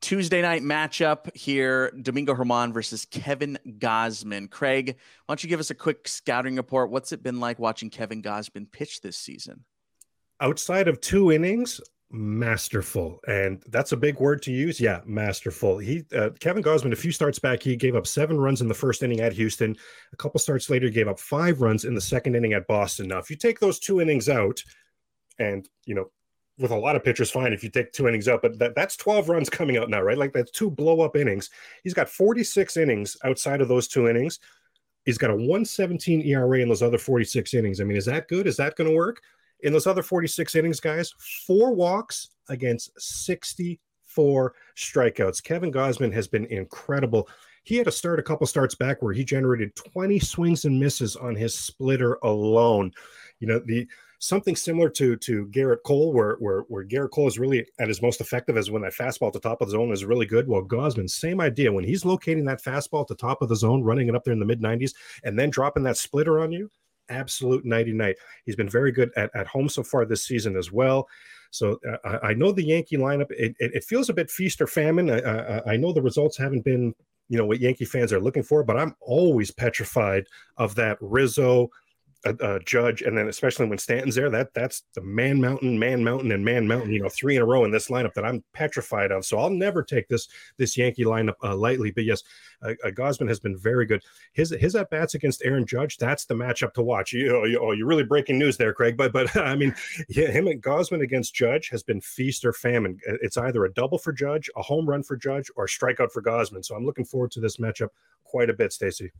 Tuesday 0.00 0.42
night 0.42 0.62
matchup 0.62 1.36
here 1.36 1.90
Domingo 2.00 2.36
Germán 2.36 2.72
versus 2.72 3.04
Kevin 3.06 3.58
Gausman. 3.66 4.48
Craig, 4.48 4.94
why 5.26 5.32
don't 5.32 5.42
you 5.42 5.48
give 5.48 5.58
us 5.58 5.70
a 5.70 5.74
quick 5.74 6.06
scouting 6.06 6.54
report? 6.54 6.92
What's 6.92 7.10
it 7.10 7.24
been 7.24 7.40
like 7.40 7.58
watching 7.58 7.90
Kevin 7.90 8.22
Gausman 8.22 8.70
pitch 8.70 9.00
this 9.00 9.16
season? 9.16 9.64
outside 10.40 10.88
of 10.88 11.00
two 11.00 11.32
innings, 11.32 11.80
masterful, 12.10 13.20
and 13.26 13.62
that's 13.68 13.92
a 13.92 13.96
big 13.96 14.20
word 14.20 14.42
to 14.42 14.52
use. 14.52 14.80
Yeah, 14.80 15.00
masterful. 15.04 15.78
He 15.78 16.04
uh, 16.14 16.30
Kevin 16.40 16.62
Gausman, 16.62 16.92
a 16.92 16.96
few 16.96 17.12
starts 17.12 17.38
back, 17.38 17.62
he 17.62 17.76
gave 17.76 17.96
up 17.96 18.06
seven 18.06 18.38
runs 18.38 18.60
in 18.60 18.68
the 18.68 18.74
first 18.74 19.02
inning 19.02 19.20
at 19.20 19.32
Houston. 19.32 19.76
A 20.12 20.16
couple 20.16 20.38
starts 20.38 20.70
later, 20.70 20.86
he 20.86 20.92
gave 20.92 21.08
up 21.08 21.18
five 21.18 21.60
runs 21.60 21.84
in 21.84 21.94
the 21.94 22.00
second 22.00 22.34
inning 22.34 22.52
at 22.52 22.66
Boston. 22.66 23.08
Now, 23.08 23.18
if 23.18 23.30
you 23.30 23.36
take 23.36 23.58
those 23.58 23.78
two 23.78 24.00
innings 24.00 24.28
out, 24.28 24.62
and 25.38 25.68
you 25.84 25.94
know. 25.94 26.10
With 26.58 26.70
a 26.70 26.74
lot 26.74 26.96
of 26.96 27.04
pitchers, 27.04 27.30
fine 27.30 27.52
if 27.52 27.62
you 27.62 27.68
take 27.68 27.92
two 27.92 28.08
innings 28.08 28.28
out, 28.28 28.40
but 28.40 28.58
that, 28.58 28.74
that's 28.74 28.96
12 28.96 29.28
runs 29.28 29.50
coming 29.50 29.76
out 29.76 29.90
now, 29.90 30.00
right? 30.00 30.16
Like 30.16 30.32
that's 30.32 30.50
two 30.50 30.70
blow 30.70 31.02
up 31.02 31.14
innings. 31.14 31.50
He's 31.84 31.92
got 31.92 32.08
46 32.08 32.78
innings 32.78 33.14
outside 33.24 33.60
of 33.60 33.68
those 33.68 33.88
two 33.88 34.08
innings. 34.08 34.40
He's 35.04 35.18
got 35.18 35.30
a 35.30 35.34
117 35.36 36.22
ERA 36.22 36.60
in 36.60 36.68
those 36.68 36.82
other 36.82 36.96
46 36.96 37.52
innings. 37.52 37.78
I 37.78 37.84
mean, 37.84 37.98
is 37.98 38.06
that 38.06 38.26
good? 38.26 38.46
Is 38.46 38.56
that 38.56 38.74
going 38.74 38.88
to 38.88 38.96
work? 38.96 39.20
In 39.60 39.72
those 39.72 39.86
other 39.86 40.02
46 40.02 40.54
innings, 40.54 40.80
guys, 40.80 41.12
four 41.46 41.74
walks 41.74 42.30
against 42.48 42.90
64 43.00 44.54
strikeouts. 44.76 45.42
Kevin 45.42 45.72
Gausman 45.72 46.12
has 46.12 46.28
been 46.28 46.46
incredible. 46.46 47.28
He 47.64 47.76
had 47.76 47.86
to 47.86 47.92
start 47.92 48.20
a 48.20 48.22
couple 48.22 48.46
starts 48.46 48.74
back 48.74 49.02
where 49.02 49.12
he 49.12 49.24
generated 49.24 49.74
20 49.74 50.20
swings 50.20 50.64
and 50.64 50.78
misses 50.78 51.16
on 51.16 51.34
his 51.34 51.58
splitter 51.58 52.18
alone. 52.22 52.92
You 53.40 53.48
know, 53.48 53.60
the 53.64 53.88
something 54.18 54.56
similar 54.56 54.88
to 54.90 55.16
to 55.16 55.46
Gerrit 55.46 55.82
Cole, 55.84 56.12
where 56.12 56.36
where 56.38 56.60
where 56.68 56.84
Gerrit 56.84 57.10
Cole 57.10 57.26
is 57.26 57.38
really 57.38 57.66
at 57.78 57.88
his 57.88 58.02
most 58.02 58.20
effective 58.20 58.56
is 58.56 58.70
when 58.70 58.82
that 58.82 58.94
fastball 58.94 59.28
at 59.28 59.32
the 59.32 59.40
top 59.40 59.60
of 59.60 59.68
the 59.68 59.72
zone 59.72 59.92
is 59.92 60.04
really 60.04 60.26
good. 60.26 60.48
Well, 60.48 60.62
Gausman, 60.62 61.08
same 61.10 61.40
idea. 61.40 61.72
When 61.72 61.84
he's 61.84 62.04
locating 62.04 62.44
that 62.46 62.62
fastball 62.62 63.02
at 63.02 63.08
the 63.08 63.14
top 63.14 63.42
of 63.42 63.48
the 63.48 63.56
zone, 63.56 63.82
running 63.82 64.08
it 64.08 64.14
up 64.14 64.24
there 64.24 64.34
in 64.34 64.40
the 64.40 64.46
mid 64.46 64.60
90s, 64.60 64.94
and 65.24 65.38
then 65.38 65.50
dropping 65.50 65.82
that 65.84 65.96
splitter 65.96 66.40
on 66.40 66.52
you, 66.52 66.70
absolute 67.08 67.64
nighty 67.64 67.92
night. 67.92 68.16
He's 68.44 68.56
been 68.56 68.68
very 68.68 68.92
good 68.92 69.10
at, 69.16 69.30
at 69.34 69.46
home 69.46 69.68
so 69.68 69.82
far 69.82 70.04
this 70.04 70.24
season 70.24 70.56
as 70.56 70.72
well. 70.72 71.08
So 71.50 71.78
uh, 71.88 72.18
I 72.22 72.28
I 72.30 72.34
know 72.34 72.52
the 72.52 72.64
Yankee 72.64 72.96
lineup. 72.96 73.30
It, 73.30 73.54
it, 73.58 73.74
it 73.74 73.84
feels 73.84 74.08
a 74.08 74.14
bit 74.14 74.30
feast 74.30 74.60
or 74.60 74.66
famine. 74.66 75.10
I, 75.10 75.20
I, 75.20 75.72
I 75.72 75.76
know 75.76 75.92
the 75.92 76.02
results 76.02 76.36
haven't 76.36 76.64
been, 76.64 76.94
you 77.28 77.38
know, 77.38 77.46
what 77.46 77.60
Yankee 77.60 77.84
fans 77.84 78.12
are 78.12 78.20
looking 78.20 78.42
for, 78.42 78.62
but 78.64 78.76
I'm 78.76 78.94
always 79.00 79.50
petrified 79.50 80.26
of 80.56 80.74
that 80.74 80.98
Rizzo, 81.00 81.70
uh, 82.26 82.44
uh, 82.44 82.58
Judge, 82.64 83.02
and 83.02 83.16
then 83.16 83.28
especially 83.28 83.66
when 83.66 83.78
Stanton's 83.78 84.14
there, 84.14 84.30
that 84.30 84.52
that's 84.54 84.82
the 84.94 85.00
man 85.00 85.40
mountain, 85.40 85.78
man 85.78 86.02
mountain, 86.02 86.32
and 86.32 86.44
man 86.44 86.66
mountain. 86.66 86.92
You 86.92 87.02
know, 87.02 87.08
three 87.08 87.36
in 87.36 87.42
a 87.42 87.46
row 87.46 87.64
in 87.64 87.70
this 87.70 87.88
lineup 87.88 88.14
that 88.14 88.24
I'm 88.24 88.42
petrified 88.52 89.12
of. 89.12 89.24
So 89.24 89.38
I'll 89.38 89.50
never 89.50 89.82
take 89.82 90.08
this 90.08 90.28
this 90.56 90.76
Yankee 90.76 91.04
lineup 91.04 91.34
uh, 91.42 91.54
lightly. 91.56 91.90
But 91.90 92.04
yes, 92.04 92.22
uh, 92.62 92.74
uh, 92.84 92.90
Gausman 92.90 93.28
has 93.28 93.40
been 93.40 93.56
very 93.56 93.86
good. 93.86 94.02
His 94.32 94.50
his 94.50 94.74
at 94.74 94.90
bats 94.90 95.14
against 95.14 95.44
Aaron 95.44 95.66
Judge, 95.66 95.96
that's 95.96 96.24
the 96.24 96.34
matchup 96.34 96.72
to 96.74 96.82
watch. 96.82 97.12
You, 97.12 97.46
you 97.46 97.58
oh, 97.58 97.72
you're 97.72 97.86
really 97.86 98.04
breaking 98.04 98.38
news 98.38 98.56
there, 98.56 98.72
Craig. 98.72 98.96
But 98.96 99.12
but 99.12 99.36
I 99.40 99.54
mean, 99.54 99.74
yeah, 100.08 100.28
him 100.28 100.48
and 100.48 100.62
Gausman 100.62 101.02
against 101.02 101.34
Judge 101.34 101.68
has 101.70 101.82
been 101.82 102.00
feast 102.00 102.44
or 102.44 102.52
famine. 102.52 102.98
It's 103.06 103.36
either 103.36 103.64
a 103.64 103.72
double 103.72 103.98
for 103.98 104.12
Judge, 104.12 104.50
a 104.56 104.62
home 104.62 104.88
run 104.88 105.02
for 105.02 105.16
Judge, 105.16 105.50
or 105.56 105.64
a 105.64 105.68
strikeout 105.68 106.12
for 106.12 106.22
Gausman. 106.22 106.64
So 106.64 106.74
I'm 106.74 106.84
looking 106.84 107.04
forward 107.04 107.30
to 107.32 107.40
this 107.40 107.58
matchup 107.58 107.88
quite 108.24 108.50
a 108.50 108.54
bit, 108.54 108.72
Stacey. 108.72 109.12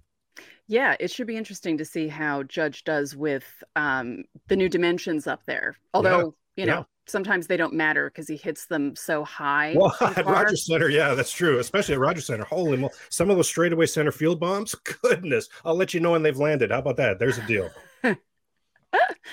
Yeah, 0.68 0.96
it 0.98 1.10
should 1.10 1.26
be 1.26 1.36
interesting 1.36 1.78
to 1.78 1.84
see 1.84 2.08
how 2.08 2.42
Judge 2.42 2.84
does 2.84 3.14
with 3.14 3.44
um, 3.76 4.24
the 4.48 4.56
new 4.56 4.68
dimensions 4.68 5.26
up 5.26 5.42
there. 5.46 5.76
Although, 5.94 6.34
yeah, 6.56 6.62
you 6.62 6.66
know, 6.66 6.78
yeah. 6.78 6.84
sometimes 7.06 7.46
they 7.46 7.56
don't 7.56 7.72
matter 7.72 8.10
because 8.10 8.26
he 8.26 8.36
hits 8.36 8.66
them 8.66 8.96
so 8.96 9.22
high. 9.22 9.74
Well, 9.76 9.94
at 10.00 10.26
Rogers 10.26 10.66
Center, 10.66 10.88
yeah, 10.88 11.14
that's 11.14 11.30
true. 11.30 11.60
Especially 11.60 11.94
at 11.94 12.00
Rogers 12.00 12.26
Center. 12.26 12.44
Holy 12.44 12.76
moly. 12.76 12.92
Some 13.10 13.30
of 13.30 13.36
those 13.36 13.48
straightaway 13.48 13.86
center 13.86 14.10
field 14.10 14.40
bombs, 14.40 14.74
goodness. 15.02 15.48
I'll 15.64 15.76
let 15.76 15.94
you 15.94 16.00
know 16.00 16.12
when 16.12 16.22
they've 16.22 16.36
landed. 16.36 16.72
How 16.72 16.78
about 16.78 16.96
that? 16.96 17.20
There's 17.20 17.38
a 17.38 17.46
deal. 17.46 17.70
yeah, 18.02 18.14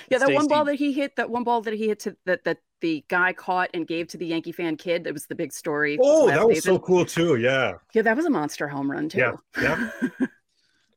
that 0.09 0.21
Stacey. 0.21 0.35
one 0.35 0.47
ball 0.47 0.65
that 0.65 0.75
he 0.75 0.93
hit, 0.93 1.15
that 1.15 1.31
one 1.31 1.43
ball 1.43 1.61
that 1.61 1.73
he 1.73 1.87
hit 1.87 1.99
to 2.01 2.15
that 2.25 2.43
that 2.43 2.59
the 2.81 3.03
guy 3.07 3.33
caught 3.33 3.71
and 3.73 3.87
gave 3.87 4.07
to 4.09 4.17
the 4.17 4.27
Yankee 4.27 4.51
fan 4.51 4.77
kid. 4.77 5.05
That 5.05 5.13
was 5.13 5.25
the 5.25 5.35
big 5.35 5.51
story. 5.51 5.97
Oh, 5.99 6.27
that 6.27 6.47
was 6.47 6.57
season. 6.57 6.75
so 6.75 6.79
cool 6.79 7.05
too. 7.05 7.37
Yeah. 7.37 7.73
Yeah, 7.93 8.03
that 8.03 8.15
was 8.15 8.25
a 8.25 8.29
monster 8.29 8.67
home 8.67 8.91
run 8.91 9.09
too. 9.09 9.17
Yeah. 9.17 9.33
Yeah. 9.59 9.89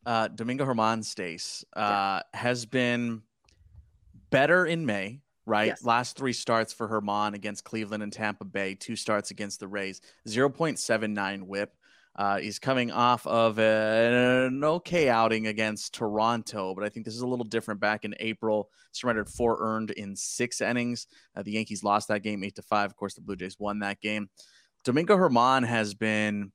Uh, 0.07 0.29
Domingo 0.29 0.64
Germán 0.64 1.05
Stace 1.05 1.64
uh, 1.77 1.81
yeah. 2.33 2.38
has 2.38 2.64
been 2.64 3.23
better 4.31 4.64
in 4.64 4.87
May, 4.87 5.21
right? 5.45 5.66
Yes. 5.66 5.85
Last 5.85 6.16
three 6.16 6.33
starts 6.33 6.73
for 6.73 6.88
Germán 6.88 7.35
against 7.35 7.64
Cleveland 7.64 8.05
and 8.05 8.12
Tampa 8.12 8.45
Bay, 8.45 8.75
two 8.75 8.95
starts 8.95 9.33
against 9.33 9.59
the 9.61 9.69
Rays, 9.69 10.01
0.79 10.29 11.42
whip. 11.42 11.75
Uh, 12.14 12.38
he's 12.38 12.59
coming 12.59 12.90
off 12.90 13.27
of 13.27 13.59
a, 13.59 14.47
an 14.47 14.64
okay 14.64 15.11
outing 15.11 15.49
against 15.49 15.92
Toronto, 15.92 16.75
but 16.75 16.83
I 16.83 16.88
think 16.88 17.05
this 17.05 17.14
is 17.14 17.21
a 17.21 17.27
little 17.27 17.45
different. 17.45 17.79
Back 17.79 18.07
in 18.07 18.14
April, 18.21 18.71
surrendered 18.92 19.29
four 19.29 19.59
earned 19.61 19.90
in 19.90 20.16
six 20.16 20.62
innings. 20.62 21.09
Uh, 21.37 21.42
the 21.42 21.53
Yankees 21.53 21.85
lost 21.85 22.09
that 22.09 22.23
game 22.23 22.42
eight 22.42 22.55
to 22.57 22.62
five. 22.62 22.90
Of 22.90 22.97
course, 22.97 23.14
the 23.14 23.21
Blue 23.21 23.37
Jays 23.37 23.59
won 23.59 23.81
that 23.81 24.01
game. 24.01 24.31
Domingo 24.83 25.16
Germán 25.19 25.66
has 25.66 25.92
been 25.92 26.53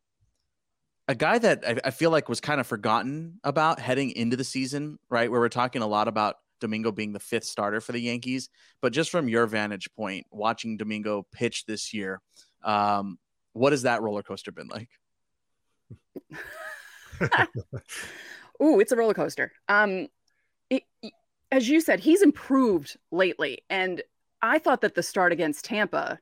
a 1.12 1.16
guy 1.16 1.38
that 1.38 1.64
I, 1.68 1.76
I, 1.84 1.92
feel 1.92 2.10
like 2.10 2.30
was 2.30 2.40
kind 2.40 2.62
of 2.62 2.68
forgotten 2.68 3.42
about 3.44 3.82
heading 3.82 4.12
into 4.12 4.38
the 4.38 4.46
season, 4.46 4.98
right? 5.10 5.30
Where 5.30 5.42
we're 5.42 5.50
talking 5.50 5.82
a 5.82 5.88
lot 5.88 6.08
about 6.08 6.38
Domingo 6.62 6.90
being 6.94 7.12
the 7.12 7.20
fifth 7.20 7.44
starter 7.44 7.82
for 7.82 7.92
the 7.92 8.00
Yankees. 8.00 8.48
But 8.82 8.94
just 8.94 9.10
from 9.10 9.28
your 9.28 9.46
vantage 9.46 9.90
point, 9.94 10.26
watching 10.32 10.78
Domingo 10.78 11.28
pitch 11.34 11.66
this 11.66 11.94
year, 11.94 12.22
um, 12.64 13.20
what 13.52 13.74
has 13.74 13.82
that 13.82 14.02
roller 14.02 14.24
coaster 14.24 14.54
been 14.54 14.70
like? 14.70 14.88
Ooh, 18.64 18.80
it's 18.80 18.94
a 18.94 18.96
roller 18.96 19.14
coaster. 19.14 19.52
Um, 19.68 20.08
it, 20.70 20.84
as 21.52 21.68
you 21.68 21.82
said, 21.82 22.00
he's 22.00 22.22
improved 22.22 22.96
lately, 23.12 23.66
and 23.70 24.02
I 24.42 24.60
thought 24.60 24.80
that 24.80 24.96
the 24.96 25.04
start 25.04 25.34
against 25.34 25.66
Tampa, 25.66 26.20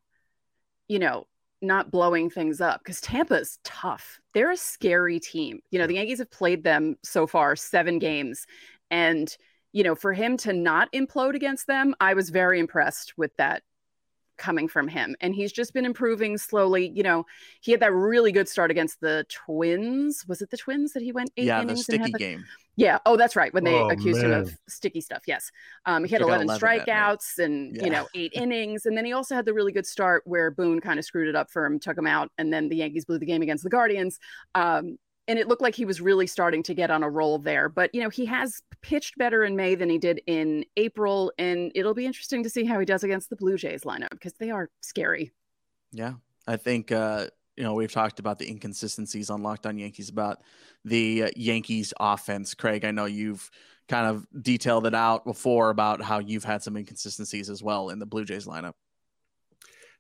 you 0.88 0.98
know, 0.98 1.28
not 1.62 1.92
blowing 1.92 2.30
things 2.30 2.62
up 2.62 2.82
because 2.82 3.02
Tampa's 3.02 3.60
tough. 3.64 4.20
They're 4.34 4.52
a 4.52 4.58
scary 4.58 5.20
team. 5.20 5.60
You 5.72 5.80
know, 5.80 5.88
the 5.88 5.96
Yankees 5.96 6.20
have 6.20 6.32
played 6.32 6.64
them 6.64 6.98
so 7.04 7.28
far 7.28 7.56
seven 7.56 8.00
games. 8.00 8.46
And, 8.92 9.36
you 9.72 9.84
know, 9.84 9.96
for 9.96 10.14
him 10.14 10.38
to 10.38 10.54
not 10.54 10.92
implode 10.94 11.36
against 11.36 11.68
them, 11.68 11.96
I 12.00 12.14
was 12.14 12.30
very 12.30 12.60
impressed 12.60 13.18
with 13.18 13.36
that 13.38 13.64
coming 14.38 14.68
from 14.68 14.88
him. 14.88 15.16
And 15.22 15.36
he's 15.36 15.52
just 15.52 15.74
been 15.74 15.86
improving 15.86 16.38
slowly. 16.38 16.90
You 16.96 17.04
know, 17.04 17.26
he 17.62 17.72
had 17.72 17.82
that 17.82 17.94
really 17.94 18.32
good 18.32 18.48
start 18.48 18.72
against 18.72 19.02
the 19.02 19.26
Twins. 19.30 20.26
Was 20.28 20.42
it 20.42 20.50
the 20.50 20.58
Twins 20.58 20.94
that 20.94 21.04
he 21.04 21.12
went 21.12 21.30
eight 21.38 21.48
yeah, 21.48 21.62
innings? 21.62 21.86
the 21.86 21.94
sticky 21.94 22.12
game. 22.14 22.46
Yeah. 22.80 23.00
Oh, 23.06 23.18
that's 23.18 23.36
right. 23.36 23.54
When 23.54 23.66
they 23.66 23.76
oh, 23.76 23.90
accused 23.90 24.22
man. 24.22 24.32
him 24.32 24.40
of 24.40 24.58
sticky 24.70 25.02
stuff. 25.02 25.24
Yes. 25.28 25.52
Um, 25.86 26.06
he 26.06 26.12
had 26.12 26.22
11 26.22 26.48
strikeouts 26.48 27.38
and, 27.38 27.76
yeah. 27.76 27.84
you 27.84 27.90
know, 27.90 28.08
eight 28.16 28.32
innings. 28.36 28.86
And 28.86 28.98
then 28.98 29.04
he 29.04 29.12
also 29.12 29.36
had 29.36 29.44
the 29.44 29.54
really 29.54 29.74
good 29.74 29.86
start 29.86 30.24
where 30.26 30.50
Boone 30.50 30.80
kind 30.80 30.98
of 30.98 31.04
screwed 31.04 31.28
it 31.28 31.36
up 31.36 31.52
for 31.52 31.66
him, 31.66 31.78
took 31.78 31.98
him 31.98 32.08
out. 32.08 32.32
And 32.38 32.54
then 32.54 32.70
the 32.70 32.78
Yankees 32.78 33.04
blew 33.04 33.20
the 33.20 33.26
game 33.26 33.42
against 33.42 33.66
the 33.66 33.70
Guardians. 33.70 34.18
Um, 34.56 34.98
and 35.28 35.38
it 35.38 35.50
looked 35.50 35.62
like 35.62 35.76
he 35.76 35.84
was 35.84 36.00
really 36.00 36.26
starting 36.26 36.64
to 36.64 36.74
get 36.74 36.90
on 36.90 37.04
a 37.04 37.10
roll 37.10 37.38
there. 37.38 37.68
But 37.68 37.94
you 37.94 38.02
know, 38.02 38.10
he 38.10 38.26
has 38.26 38.62
pitched 38.82 39.18
better 39.18 39.44
in 39.44 39.58
May 39.58 39.76
than 39.76 39.90
he 39.90 40.00
did 40.00 40.22
in 40.26 40.66
April, 40.76 41.32
and 41.38 41.72
it'll 41.76 41.94
be 41.94 42.08
interesting 42.08 42.42
to 42.44 42.50
see 42.50 42.66
how 42.66 42.80
he 42.80 42.86
does 42.86 43.04
against 43.04 43.30
the 43.30 43.36
Blue 43.36 43.56
Jays 43.56 43.84
lineup 43.84 44.10
because 44.10 44.34
they 44.40 44.50
are 44.50 44.70
scary. 44.82 45.32
Yeah, 45.92 46.14
I 46.48 46.58
think 46.58 46.92
uh, 46.92 47.28
you 47.60 47.66
know 47.66 47.74
we've 47.74 47.92
talked 47.92 48.20
about 48.20 48.40
the 48.40 48.50
inconsistencies 48.50 49.30
on 49.30 49.44
Locked 49.44 49.68
On 49.68 49.78
Yankees 49.78 50.10
about 50.10 50.42
the 50.86 51.24
uh, 51.24 51.30
Yankees 51.36 51.94
offense. 52.00 52.56
Craig, 52.56 52.86
I 52.86 52.92
know 52.92 53.06
you've 53.06 53.52
kind 53.88 54.08
of 54.08 54.26
detailed 54.42 54.88
it 54.88 54.96
out 54.96 55.26
before 55.26 55.70
about 55.70 56.02
how 56.02 56.20
you've 56.20 56.44
had 56.44 56.64
some 56.64 56.78
inconsistencies 56.78 57.50
as 57.50 57.62
well 57.62 57.90
in 57.90 58.00
the 58.00 58.06
Blue 58.06 58.24
Jays 58.24 58.46
lineup 58.46 58.74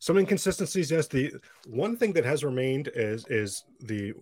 some 0.02 0.18
inconsistencies 0.18 0.92
yes 0.92 1.08
the 1.08 1.34
one 1.68 1.98
thing 1.98 2.14
that 2.14 2.24
has 2.24 2.44
remained 2.44 2.90
is 2.96 3.26
is 3.30 3.66
the 3.82 4.14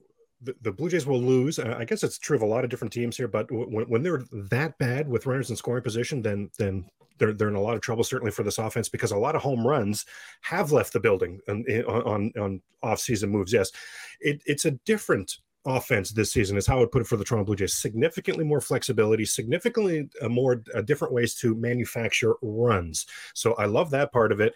the, 0.41 0.55
the 0.61 0.71
Blue 0.71 0.89
Jays 0.89 1.05
will 1.05 1.21
lose. 1.21 1.57
I 1.59 1.83
guess 1.85 2.03
it's 2.03 2.19
true 2.19 2.35
of 2.35 2.43
a 2.43 2.45
lot 2.45 2.63
of 2.63 2.69
different 2.69 2.93
teams 2.93 3.17
here, 3.17 3.27
but 3.27 3.51
when, 3.51 3.89
when 3.89 4.03
they're 4.03 4.23
that 4.31 4.77
bad 4.77 5.07
with 5.07 5.25
runners 5.25 5.49
in 5.49 5.55
scoring 5.55 5.83
position, 5.83 6.21
then 6.21 6.49
then 6.59 6.85
they're 7.17 7.33
they're 7.33 7.49
in 7.49 7.55
a 7.55 7.61
lot 7.61 7.75
of 7.75 7.81
trouble. 7.81 8.03
Certainly 8.03 8.31
for 8.31 8.43
this 8.43 8.57
offense, 8.57 8.89
because 8.89 9.11
a 9.11 9.17
lot 9.17 9.35
of 9.35 9.41
home 9.41 9.65
runs 9.65 10.05
have 10.41 10.71
left 10.71 10.93
the 10.93 10.99
building 10.99 11.39
on 11.47 11.65
on, 11.87 12.31
on 12.39 12.61
off 12.83 12.99
season 12.99 13.29
moves. 13.29 13.53
Yes, 13.53 13.71
it, 14.19 14.41
it's 14.45 14.65
a 14.65 14.71
different 14.71 15.37
offense 15.65 16.11
this 16.11 16.31
season 16.31 16.57
is 16.57 16.65
how 16.65 16.77
I 16.77 16.79
would 16.79 16.91
put 16.91 17.01
it 17.01 17.07
for 17.07 17.17
the 17.17 17.25
Toronto 17.25 17.45
Blue 17.45 17.55
Jays. 17.55 17.73
Significantly 17.73 18.45
more 18.45 18.61
flexibility, 18.61 19.25
significantly 19.25 20.09
uh, 20.21 20.29
more 20.29 20.63
uh, 20.73 20.81
different 20.81 21.13
ways 21.13 21.35
to 21.35 21.55
manufacture 21.55 22.35
runs. 22.41 23.05
So 23.33 23.53
I 23.55 23.65
love 23.65 23.89
that 23.91 24.13
part 24.13 24.31
of 24.31 24.39
it. 24.39 24.55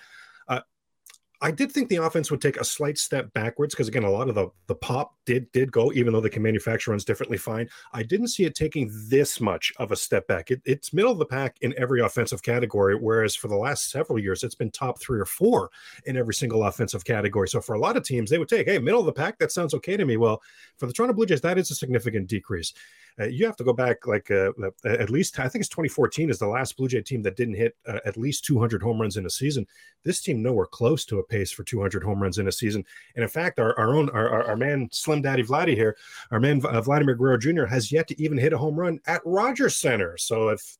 I 1.44 1.50
did 1.50 1.72
think 1.72 1.90
the 1.90 1.96
offense 1.96 2.30
would 2.30 2.42
take 2.42 2.58
a 2.58 2.64
slight 2.64 3.00
step 3.00 3.34
backwards 3.34 3.74
because 3.74 3.88
again, 3.88 4.04
a 4.04 4.10
lot 4.10 4.30
of 4.30 4.36
the 4.36 4.50
the 4.68 4.76
pop 4.76 5.16
did 5.26 5.52
did 5.52 5.72
go, 5.72 5.92
even 5.94 6.14
though 6.14 6.22
they 6.22 6.30
can 6.30 6.44
manufacture 6.44 6.92
runs 6.92 7.04
differently 7.04 7.38
fine. 7.38 7.68
I 7.94 8.04
didn't 8.04 8.28
see 8.28 8.44
it 8.44 8.54
taking 8.54 8.92
this 9.10 9.42
much 9.42 9.74
of 9.78 9.92
a 9.92 9.96
step 9.96 10.28
back. 10.28 10.52
It, 10.52 10.62
it's 10.66 10.94
middle 10.94 11.12
of 11.12 11.18
the 11.18 11.26
pack 11.26 11.58
in 11.62 11.74
every 11.78 12.02
offensive 12.02 12.44
category, 12.44 12.96
whereas 12.96 13.36
for 13.36 13.48
the 13.48 13.56
last 13.56 13.90
several 13.90 14.20
years, 14.20 14.44
it's 14.44 14.56
been 14.56 14.70
top 14.70 15.02
three 15.02 15.20
or 15.20 15.26
four 15.26 15.72
in 16.06 16.16
every 16.16 16.36
single 16.36 16.64
offensive 16.64 17.06
category. 17.06 17.48
So 17.48 17.60
for 17.60 17.74
a 17.74 17.80
lot 17.80 17.98
of 17.98 18.04
teams, 18.04 18.30
they 18.30 18.38
would 18.38 18.50
take, 18.50 18.68
hey, 18.68 18.78
middle 18.78 19.00
of 19.00 19.08
the 19.08 19.14
pack, 19.14 19.40
that 19.40 19.52
sounds 19.52 19.74
okay 19.74 19.98
to 19.98 20.06
me. 20.06 20.18
Well, 20.18 20.42
for 20.78 20.86
the 20.86 20.94
Toronto 20.94 21.16
Blue 21.16 21.26
Jays, 21.26 21.42
that 21.42 21.58
is 21.58 21.72
a 21.72 21.76
significant 21.76 22.28
decrease. 22.28 22.74
Uh, 23.20 23.26
you 23.26 23.46
have 23.46 23.58
to 23.58 23.64
go 23.64 23.74
back 23.74 24.08
like 24.08 24.32
uh, 24.32 24.52
uh 24.62 24.70
at 24.86 25.10
least 25.10 25.38
I 25.40 25.50
think 25.50 25.62
it's 25.62 25.70
2014 25.70 26.30
is 26.30 26.40
the 26.40 26.48
last 26.48 26.78
Blue 26.78 26.88
Jay 26.88 27.02
team 27.02 27.22
that 27.24 27.36
didn't 27.36 27.56
hit 27.56 27.76
uh, 27.86 28.00
at 28.06 28.18
least 28.18 28.46
200 28.46 28.82
home 28.82 29.02
runs 29.02 29.18
in 29.18 29.26
a 29.26 29.30
season. 29.30 29.68
This 30.04 30.22
team 30.22 30.42
nowhere 30.42 30.66
close 30.66 31.06
to 31.06 31.20
a 31.20 31.24
pace 31.32 31.52
for 31.52 31.64
200 31.64 32.04
home 32.04 32.22
runs 32.22 32.38
in 32.38 32.48
a 32.48 32.52
season. 32.52 32.86
And 33.16 33.24
in 33.24 33.30
fact, 33.30 33.60
our, 33.60 33.78
our 33.80 33.96
own 33.96 34.10
our, 34.12 34.44
our, 34.44 34.56
man 34.56 34.90
Slim 34.92 35.22
Daddy 35.22 35.44
Vladdy 35.44 35.76
here, 35.76 35.98
our 36.30 36.40
man 36.40 36.64
uh, 36.66 36.82
Vladimir 36.82 37.16
Guerrero 37.16 37.38
Jr. 37.38 37.66
has 37.66 37.92
yet 37.92 38.08
to 38.10 38.22
even 38.22 38.38
hit 38.38 38.54
a 38.54 38.58
home 38.58 38.76
run 38.76 39.00
at 39.08 39.22
Rogers 39.26 39.78
Center. 39.78 40.18
So 40.18 40.50
if 40.50 40.78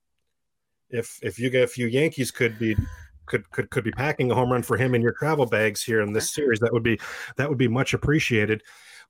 if 0.90 1.20
if 1.24 1.40
you 1.40 1.50
get 1.50 1.64
a 1.64 1.68
few 1.68 1.88
Yankees 1.88 2.30
could 2.30 2.60
be 2.60 2.76
could 3.26 3.50
could 3.52 3.70
could 3.70 3.84
be 3.84 3.92
packing 3.92 4.30
a 4.30 4.36
home 4.36 4.52
run 4.52 4.62
for 4.62 4.78
him 4.78 4.94
in 4.94 5.02
your 5.02 5.14
travel 5.14 5.46
bags 5.46 5.82
here 5.82 6.02
in 6.02 6.14
this 6.14 6.34
series, 6.34 6.60
that 6.60 6.74
would 6.74 6.84
be 6.84 7.00
that 7.38 7.50
would 7.50 7.58
be 7.58 7.70
much 7.70 7.94
appreciated. 7.94 8.62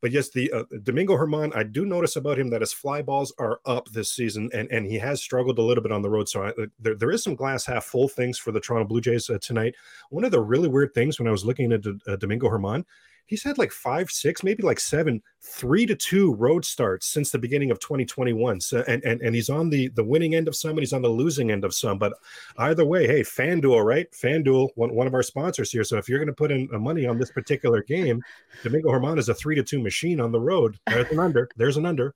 But 0.02 0.12
yes, 0.12 0.30
the 0.30 0.52
uh, 0.52 0.64
Domingo 0.84 1.16
Germán, 1.16 1.56
I 1.56 1.64
do 1.64 1.86
notice 1.86 2.16
about 2.16 2.40
him 2.40 2.50
that 2.50 2.62
his 2.62 2.74
fly 2.74 3.02
balls 3.02 3.32
are 3.38 3.60
up 3.66 3.88
this 3.90 4.12
season, 4.12 4.50
and 4.54 4.70
and 4.72 4.86
he 4.86 4.98
has 4.98 5.22
struggled 5.22 5.60
a 5.60 5.62
little 5.62 5.84
bit 5.84 5.92
on 5.92 6.02
the 6.02 6.10
road. 6.10 6.28
So 6.28 6.44
I, 6.44 6.50
uh, 6.50 6.66
there, 6.80 6.96
there 6.96 7.12
is 7.12 7.24
some 7.24 7.36
glass 7.36 7.66
half 7.66 7.86
full 7.86 8.08
things 8.08 8.38
for 8.38 8.52
the 8.52 8.60
Toronto 8.60 8.88
Blue 8.88 9.02
Jays 9.02 9.30
uh, 9.30 9.38
tonight. 9.40 9.76
One 10.10 10.24
of 10.24 10.32
the 10.32 10.42
really 10.42 10.68
weird 10.68 10.94
things 10.94 11.20
when 11.20 11.28
I 11.28 11.32
was 11.32 11.46
looking 11.46 11.72
at 11.72 11.86
uh, 11.86 12.16
Domingo 12.16 12.50
Germán 12.50 12.84
he's 13.32 13.44
had 13.44 13.58
like 13.58 13.72
five, 13.72 14.12
six, 14.12 14.44
maybe 14.44 14.62
like 14.62 14.80
seven, 14.80 15.24
three 15.42 15.86
to 15.86 15.96
two 15.96 16.36
road 16.36 16.66
starts 16.66 17.08
since 17.08 17.32
the 17.32 17.40
beginning 17.40 17.72
of 17.72 17.80
2021. 17.80 18.60
So 18.60 18.84
and 18.88 19.02
and, 19.06 19.22
and 19.22 19.34
he's 19.34 19.50
on 19.50 19.70
the 19.70 19.88
the 19.96 20.04
winning 20.04 20.36
end 20.36 20.50
of 20.50 20.56
some, 20.56 20.72
and 20.72 20.80
he's 20.80 20.94
on 20.94 21.02
the 21.02 21.10
losing 21.10 21.50
end 21.50 21.64
of 21.64 21.74
some. 21.74 21.98
But 21.98 22.14
either 22.58 22.86
way, 22.86 23.08
hey, 23.08 23.22
FanDuel, 23.22 23.84
right? 23.84 24.12
FanDuel, 24.12 24.70
one, 24.76 24.94
one 24.94 25.08
of 25.08 25.14
our 25.14 25.24
sponsors 25.24 25.72
here. 25.72 25.86
So 25.86 25.98
if 25.98 26.10
you're 26.10 26.20
going 26.20 26.28
to 26.28 26.34
put 26.34 26.52
in 26.52 26.68
uh, 26.74 26.78
money 26.78 27.08
on 27.08 27.18
this 27.18 27.32
particular 27.32 27.82
game, 27.82 28.22
Domingo 28.64 28.90
Germán 28.90 29.18
is 29.18 29.30
a 29.30 29.34
three 29.34 29.56
to 29.56 29.64
two 29.64 29.82
machine 29.82 30.20
on 30.20 30.34
the 30.34 30.42
road. 30.42 30.78
There's 30.88 31.10
an 31.10 31.20
under. 31.20 31.50
There's 31.56 31.78
an 31.78 31.86
under. 31.86 32.14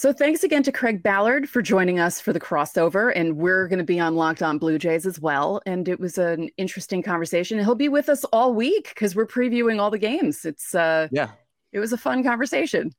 So 0.00 0.14
thanks 0.14 0.42
again 0.42 0.62
to 0.62 0.72
Craig 0.72 1.02
Ballard 1.02 1.46
for 1.46 1.60
joining 1.60 2.00
us 2.00 2.22
for 2.22 2.32
the 2.32 2.40
crossover. 2.40 3.12
And 3.14 3.36
we're 3.36 3.68
going 3.68 3.80
to 3.80 3.84
be 3.84 4.00
on 4.00 4.14
Locked 4.14 4.42
On 4.42 4.56
Blue 4.56 4.78
Jays 4.78 5.04
as 5.04 5.20
well. 5.20 5.60
And 5.66 5.86
it 5.90 6.00
was 6.00 6.16
an 6.16 6.48
interesting 6.56 7.02
conversation. 7.02 7.58
He'll 7.58 7.74
be 7.74 7.90
with 7.90 8.08
us 8.08 8.24
all 8.32 8.54
week 8.54 8.88
because 8.88 9.14
we're 9.14 9.26
previewing 9.26 9.78
all 9.78 9.90
the 9.90 9.98
games. 9.98 10.46
It's 10.46 10.74
uh 10.74 11.08
yeah, 11.12 11.32
it 11.72 11.80
was 11.80 11.92
a 11.92 11.98
fun 11.98 12.24
conversation. 12.24 12.94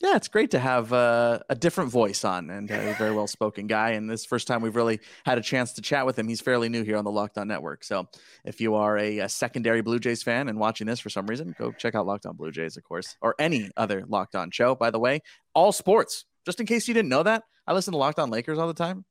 Yeah, 0.00 0.16
it's 0.16 0.28
great 0.28 0.52
to 0.52 0.58
have 0.58 0.90
uh, 0.92 1.40
a 1.50 1.54
different 1.54 1.90
voice 1.90 2.24
on 2.24 2.48
and 2.48 2.70
a 2.70 2.94
very 2.94 3.12
well 3.14 3.26
spoken 3.26 3.66
guy. 3.66 3.90
And 3.90 4.08
this 4.08 4.24
first 4.24 4.46
time 4.46 4.62
we've 4.62 4.76
really 4.76 5.00
had 5.26 5.36
a 5.36 5.42
chance 5.42 5.72
to 5.74 5.82
chat 5.82 6.06
with 6.06 6.18
him. 6.18 6.28
He's 6.28 6.40
fairly 6.40 6.70
new 6.70 6.82
here 6.82 6.96
on 6.96 7.04
the 7.04 7.10
Locked 7.10 7.36
On 7.36 7.46
Network. 7.46 7.84
So 7.84 8.06
if 8.46 8.58
you 8.58 8.74
are 8.76 8.96
a, 8.96 9.18
a, 9.18 9.28
secondary 9.28 9.82
Blue 9.82 9.98
Jays 9.98 10.22
fan 10.22 10.48
and 10.48 10.58
watching 10.58 10.86
this 10.86 11.00
for 11.00 11.10
some 11.10 11.26
reason, 11.26 11.54
go 11.58 11.72
check 11.72 11.94
out 11.94 12.06
Locked 12.06 12.24
On 12.24 12.36
Blue 12.36 12.52
Jays, 12.52 12.78
of 12.78 12.84
course, 12.84 13.16
or 13.20 13.34
any 13.38 13.70
other 13.76 14.04
Locked 14.08 14.34
On 14.34 14.50
show. 14.50 14.74
By 14.74 14.90
the 14.90 14.98
way, 14.98 15.20
all 15.52 15.72
sports. 15.72 16.24
Just 16.44 16.60
in 16.60 16.66
case 16.66 16.88
you 16.88 16.94
didn't 16.94 17.08
know 17.08 17.22
that, 17.22 17.44
I 17.66 17.72
listen 17.72 17.92
to 17.92 17.98
Locked 17.98 18.18
On 18.18 18.30
Lakers 18.30 18.58
all 18.58 18.68
the 18.68 18.74
time. 18.74 19.04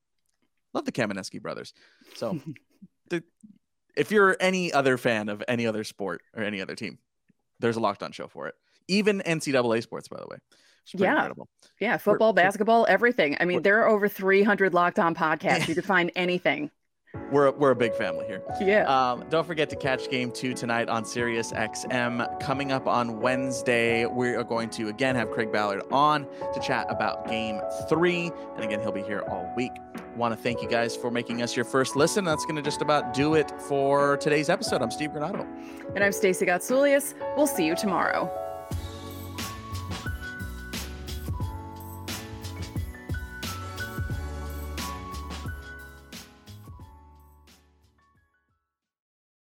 Love 0.74 0.84
the 0.84 0.92
Kamenetzky 0.92 1.40
brothers. 1.40 1.72
So 2.16 2.40
the, 3.10 3.22
if 3.96 4.10
you're 4.10 4.36
any 4.40 4.72
other 4.72 4.96
fan 4.98 5.28
of 5.28 5.42
any 5.48 5.66
other 5.66 5.84
sport 5.84 6.22
or 6.36 6.42
any 6.42 6.60
other 6.60 6.74
team, 6.74 6.98
there's 7.60 7.76
a 7.76 7.80
Locked 7.80 8.02
On 8.02 8.12
show 8.12 8.28
for 8.28 8.48
it. 8.48 8.54
Even 8.88 9.20
NCAA 9.20 9.82
sports, 9.82 10.08
by 10.08 10.18
the 10.18 10.26
way 10.28 10.38
yeah. 10.94 11.12
Incredible. 11.12 11.48
Yeah. 11.80 11.96
Football, 11.96 12.30
we're, 12.32 12.42
basketball, 12.42 12.86
everything. 12.88 13.36
I 13.40 13.44
mean, 13.44 13.62
there 13.62 13.82
are 13.82 13.88
over 13.88 14.08
300 14.08 14.74
locked 14.74 14.98
on 14.98 15.14
podcasts. 15.14 15.68
You 15.68 15.74
can 15.74 15.82
find 15.84 16.10
anything. 16.16 16.70
We're, 17.30 17.50
we're 17.52 17.70
a 17.70 17.76
big 17.76 17.94
family 17.94 18.26
here. 18.26 18.42
Yeah. 18.60 18.84
Um, 18.84 19.24
don't 19.28 19.46
forget 19.46 19.68
to 19.70 19.76
catch 19.76 20.10
game 20.10 20.30
two 20.30 20.54
tonight 20.54 20.88
on 20.88 21.04
Sirius 21.04 21.52
XM. 21.52 22.40
Coming 22.40 22.72
up 22.72 22.86
on 22.86 23.20
Wednesday, 23.20 24.06
we 24.06 24.34
are 24.34 24.44
going 24.44 24.70
to 24.70 24.88
again 24.88 25.14
have 25.14 25.30
Craig 25.30 25.52
Ballard 25.52 25.82
on 25.90 26.26
to 26.54 26.60
chat 26.60 26.86
about 26.88 27.28
game 27.28 27.60
three. 27.88 28.30
And 28.56 28.64
again, 28.64 28.80
he'll 28.80 28.92
be 28.92 29.02
here 29.02 29.22
all 29.28 29.52
week. 29.56 29.72
Want 30.16 30.34
to 30.34 30.42
thank 30.42 30.62
you 30.62 30.68
guys 30.68 30.96
for 30.96 31.10
making 31.10 31.42
us 31.42 31.54
your 31.54 31.64
first 31.64 31.96
listen. 31.96 32.24
That's 32.24 32.44
going 32.44 32.56
to 32.56 32.62
just 32.62 32.82
about 32.82 33.14
do 33.14 33.34
it 33.34 33.52
for 33.68 34.16
today's 34.16 34.48
episode. 34.48 34.82
I'm 34.82 34.90
Steve 34.90 35.10
Granado. 35.10 35.46
And 35.94 36.02
I'm 36.02 36.12
Stacey 36.12 36.46
Gotsoulias. 36.46 37.14
We'll 37.36 37.46
see 37.46 37.66
you 37.66 37.76
tomorrow. 37.76 38.47